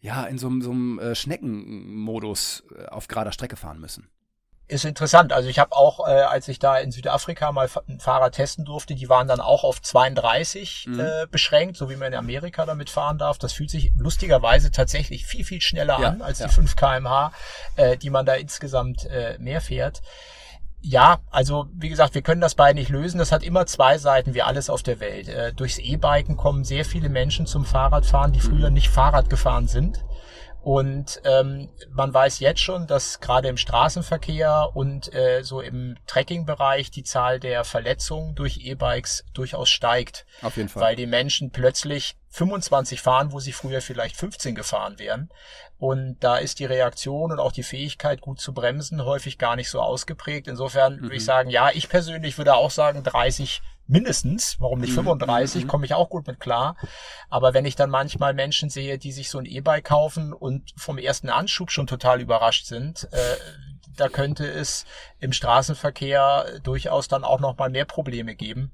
ja, 0.00 0.24
in 0.24 0.38
so, 0.38 0.48
so 0.60 0.70
einem 0.70 0.98
äh, 0.98 1.14
Schneckenmodus 1.14 2.64
äh, 2.76 2.86
auf 2.86 3.08
gerader 3.08 3.32
Strecke 3.32 3.56
fahren 3.56 3.80
müssen. 3.80 4.08
Ist 4.68 4.84
interessant. 4.84 5.32
Also 5.32 5.48
ich 5.48 5.60
habe 5.60 5.76
auch, 5.76 6.08
äh, 6.08 6.10
als 6.10 6.48
ich 6.48 6.58
da 6.58 6.76
in 6.76 6.90
Südafrika 6.90 7.52
mal 7.52 7.68
ein 7.88 8.00
Fahrrad 8.00 8.34
testen 8.34 8.64
durfte, 8.64 8.96
die 8.96 9.08
waren 9.08 9.28
dann 9.28 9.40
auch 9.40 9.62
auf 9.62 9.80
32 9.80 10.86
mhm. 10.88 11.00
äh, 11.00 11.26
beschränkt, 11.30 11.76
so 11.76 11.88
wie 11.88 11.94
man 11.94 12.12
in 12.12 12.18
Amerika 12.18 12.66
damit 12.66 12.90
fahren 12.90 13.16
darf. 13.16 13.38
Das 13.38 13.52
fühlt 13.52 13.70
sich 13.70 13.92
lustigerweise 13.96 14.72
tatsächlich 14.72 15.24
viel, 15.24 15.44
viel 15.44 15.60
schneller 15.60 16.00
ja, 16.00 16.08
an 16.08 16.22
als 16.22 16.40
ja. 16.40 16.48
die 16.48 16.52
5 16.54 16.74
kmh, 16.74 17.32
äh, 17.76 17.96
die 17.96 18.10
man 18.10 18.26
da 18.26 18.34
insgesamt 18.34 19.04
äh, 19.04 19.38
mehr 19.38 19.60
fährt. 19.60 20.02
Ja, 20.80 21.20
also 21.30 21.68
wie 21.72 21.88
gesagt, 21.88 22.14
wir 22.14 22.22
können 22.22 22.40
das 22.40 22.56
beide 22.56 22.78
nicht 22.78 22.90
lösen. 22.90 23.18
Das 23.18 23.30
hat 23.30 23.44
immer 23.44 23.66
zwei 23.66 23.98
Seiten, 23.98 24.34
wie 24.34 24.42
alles 24.42 24.68
auf 24.68 24.82
der 24.82 24.98
Welt. 24.98 25.28
Äh, 25.28 25.52
durchs 25.52 25.78
E-Biken 25.78 26.36
kommen 26.36 26.64
sehr 26.64 26.84
viele 26.84 27.08
Menschen 27.08 27.46
zum 27.46 27.64
Fahrradfahren, 27.64 28.32
die 28.32 28.40
früher 28.40 28.70
nicht 28.70 28.88
Fahrrad 28.88 29.30
gefahren 29.30 29.68
sind. 29.68 30.04
Und 30.66 31.20
ähm, 31.22 31.68
man 31.92 32.12
weiß 32.12 32.40
jetzt 32.40 32.60
schon, 32.60 32.88
dass 32.88 33.20
gerade 33.20 33.46
im 33.46 33.56
Straßenverkehr 33.56 34.70
und 34.74 35.14
äh, 35.14 35.44
so 35.44 35.60
im 35.60 35.96
Trekking-Bereich 36.08 36.90
die 36.90 37.04
Zahl 37.04 37.38
der 37.38 37.62
Verletzungen 37.62 38.34
durch 38.34 38.58
E-Bikes 38.64 39.26
durchaus 39.32 39.68
steigt. 39.68 40.26
Auf 40.42 40.56
jeden 40.56 40.68
Fall. 40.68 40.82
Weil 40.82 40.96
die 40.96 41.06
Menschen 41.06 41.52
plötzlich 41.52 42.16
25 42.30 43.00
fahren, 43.00 43.30
wo 43.30 43.38
sie 43.38 43.52
früher 43.52 43.80
vielleicht 43.80 44.16
15 44.16 44.56
gefahren 44.56 44.98
wären. 44.98 45.30
Und 45.78 46.16
da 46.18 46.36
ist 46.36 46.58
die 46.58 46.64
Reaktion 46.64 47.30
und 47.30 47.38
auch 47.38 47.52
die 47.52 47.62
Fähigkeit, 47.62 48.20
gut 48.20 48.40
zu 48.40 48.52
bremsen, 48.52 49.04
häufig 49.04 49.38
gar 49.38 49.54
nicht 49.54 49.70
so 49.70 49.80
ausgeprägt. 49.80 50.48
Insofern 50.48 50.96
mhm. 50.96 51.02
würde 51.02 51.14
ich 51.14 51.22
mhm. 51.22 51.26
sagen, 51.26 51.50
ja, 51.50 51.70
ich 51.72 51.88
persönlich 51.88 52.38
würde 52.38 52.56
auch 52.56 52.72
sagen, 52.72 53.04
30 53.04 53.62
mindestens, 53.86 54.56
warum 54.60 54.80
nicht 54.80 54.92
35, 54.92 55.64
mhm. 55.64 55.68
komme 55.68 55.86
ich 55.86 55.94
auch 55.94 56.08
gut 56.08 56.26
mit 56.26 56.40
klar. 56.40 56.76
Aber 57.28 57.54
wenn 57.54 57.64
ich 57.64 57.76
dann 57.76 57.90
manchmal 57.90 58.34
Menschen 58.34 58.70
sehe, 58.70 58.98
die 58.98 59.12
sich 59.12 59.30
so 59.30 59.38
ein 59.38 59.46
E-Bike 59.46 59.84
kaufen 59.84 60.32
und 60.32 60.72
vom 60.76 60.98
ersten 60.98 61.28
Anschub 61.28 61.70
schon 61.70 61.86
total 61.86 62.20
überrascht 62.20 62.66
sind, 62.66 63.08
äh, 63.12 63.36
da 63.96 64.08
könnte 64.08 64.46
es 64.46 64.84
im 65.20 65.32
Straßenverkehr 65.32 66.60
durchaus 66.62 67.08
dann 67.08 67.24
auch 67.24 67.40
noch 67.40 67.56
mal 67.56 67.70
mehr 67.70 67.86
Probleme 67.86 68.34
geben. 68.34 68.72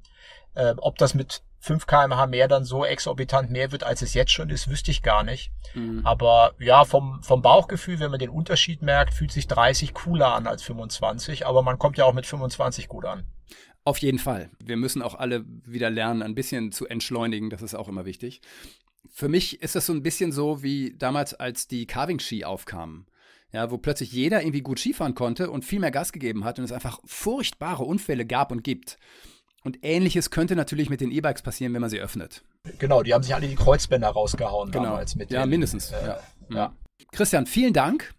Äh, 0.55 0.75
ob 0.77 0.97
das 0.97 1.13
mit 1.13 1.41
5 1.59 1.87
kmh 1.87 2.27
mehr 2.27 2.49
dann 2.49 2.65
so 2.65 2.83
exorbitant 2.83 3.49
mehr 3.49 3.71
wird, 3.71 3.83
als 3.83 4.01
es 4.01 4.13
jetzt 4.13 4.31
schon 4.31 4.49
ist, 4.49 4.69
wüsste 4.69 4.91
ich 4.91 5.01
gar 5.01 5.23
nicht. 5.23 5.49
Mhm. 5.73 6.01
Aber 6.03 6.53
ja, 6.59 6.83
vom, 6.83 7.23
vom 7.23 7.41
Bauchgefühl, 7.41 7.99
wenn 7.99 8.11
man 8.11 8.19
den 8.19 8.29
Unterschied 8.29 8.81
merkt, 8.81 9.13
fühlt 9.13 9.31
sich 9.31 9.47
30 9.47 9.93
cooler 9.93 10.35
an 10.35 10.45
als 10.45 10.61
25, 10.63 11.47
aber 11.47 11.61
man 11.61 11.79
kommt 11.79 11.97
ja 11.97 12.03
auch 12.03 12.13
mit 12.13 12.25
25 12.25 12.89
gut 12.89 13.05
an. 13.05 13.25
Auf 13.85 13.97
jeden 13.97 14.19
Fall. 14.19 14.49
Wir 14.63 14.77
müssen 14.77 15.01
auch 15.01 15.15
alle 15.15 15.43
wieder 15.65 15.89
lernen, 15.89 16.21
ein 16.21 16.35
bisschen 16.35 16.71
zu 16.71 16.87
entschleunigen. 16.87 17.49
Das 17.49 17.61
ist 17.61 17.75
auch 17.75 17.89
immer 17.89 18.05
wichtig. 18.05 18.41
Für 19.11 19.27
mich 19.27 19.61
ist 19.61 19.75
das 19.75 19.85
so 19.85 19.93
ein 19.93 20.03
bisschen 20.03 20.31
so 20.31 20.63
wie 20.63 20.95
damals, 20.97 21.33
als 21.33 21.67
die 21.67 21.85
Carving-Ski 21.85 22.45
aufkamen. 22.45 23.07
Ja, 23.51 23.69
wo 23.69 23.77
plötzlich 23.77 24.11
jeder 24.11 24.41
irgendwie 24.41 24.61
gut 24.61 24.79
Skifahren 24.79 25.13
konnte 25.13 25.51
und 25.51 25.63
viel 25.63 25.79
mehr 25.79 25.91
Gas 25.91 26.11
gegeben 26.11 26.43
hat 26.43 26.57
und 26.57 26.65
es 26.65 26.71
einfach 26.71 26.99
furchtbare 27.05 27.83
Unfälle 27.83 28.25
gab 28.25 28.51
und 28.51 28.63
gibt. 28.63 28.97
Und 29.63 29.79
ähnliches 29.83 30.31
könnte 30.31 30.55
natürlich 30.55 30.89
mit 30.89 31.01
den 31.01 31.11
E-Bikes 31.11 31.43
passieren, 31.43 31.73
wenn 31.73 31.81
man 31.81 31.89
sie 31.89 31.99
öffnet. 31.99 32.43
Genau, 32.79 33.03
die 33.03 33.13
haben 33.13 33.23
sich 33.23 33.35
alle 33.35 33.47
die 33.47 33.55
Kreuzbänder 33.55 34.09
rausgehauen 34.09 34.71
genau. 34.71 34.85
damals 34.85 35.15
mit. 35.15 35.31
Ja, 35.31 35.43
den, 35.43 35.51
mindestens. 35.51 35.91
Äh, 35.91 36.07
ja. 36.07 36.19
ja. 36.49 36.75
Christian, 37.11 37.45
vielen 37.45 37.73
Dank. 37.73 38.13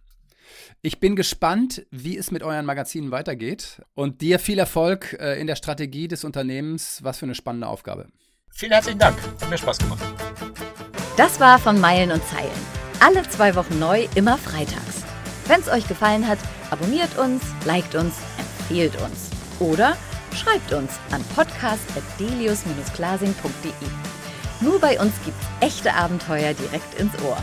Ich 0.86 1.00
bin 1.00 1.16
gespannt, 1.16 1.86
wie 1.90 2.18
es 2.18 2.30
mit 2.30 2.42
euren 2.42 2.66
Magazinen 2.66 3.10
weitergeht 3.10 3.80
und 3.94 4.20
dir 4.20 4.38
viel 4.38 4.58
Erfolg 4.58 5.16
äh, 5.18 5.40
in 5.40 5.46
der 5.46 5.56
Strategie 5.56 6.08
des 6.08 6.24
Unternehmens. 6.24 6.98
Was 7.02 7.16
für 7.16 7.24
eine 7.24 7.34
spannende 7.34 7.68
Aufgabe. 7.68 8.08
Vielen 8.50 8.72
herzlichen 8.72 8.98
Dank. 8.98 9.16
Hat 9.40 9.48
mir 9.48 9.56
Spaß 9.56 9.78
gemacht. 9.78 10.04
Das 11.16 11.40
war 11.40 11.58
von 11.58 11.80
Meilen 11.80 12.12
und 12.12 12.22
Zeilen. 12.26 12.50
Alle 13.00 13.26
zwei 13.30 13.54
Wochen 13.54 13.78
neu, 13.78 14.06
immer 14.14 14.36
freitags. 14.36 15.04
Wenn 15.46 15.60
es 15.60 15.70
euch 15.70 15.88
gefallen 15.88 16.28
hat, 16.28 16.38
abonniert 16.70 17.16
uns, 17.16 17.42
liked 17.64 17.94
uns, 17.94 18.16
empfehlt 18.36 19.00
uns. 19.00 19.30
Oder 19.60 19.96
schreibt 20.34 20.70
uns 20.74 20.92
an 21.12 21.24
podcast.delius-glasing.de. 21.34 23.88
Nur 24.60 24.78
bei 24.80 25.00
uns 25.00 25.14
gibt's 25.24 25.46
echte 25.60 25.94
Abenteuer 25.94 26.52
direkt 26.52 27.00
ins 27.00 27.18
Ohr. 27.22 27.42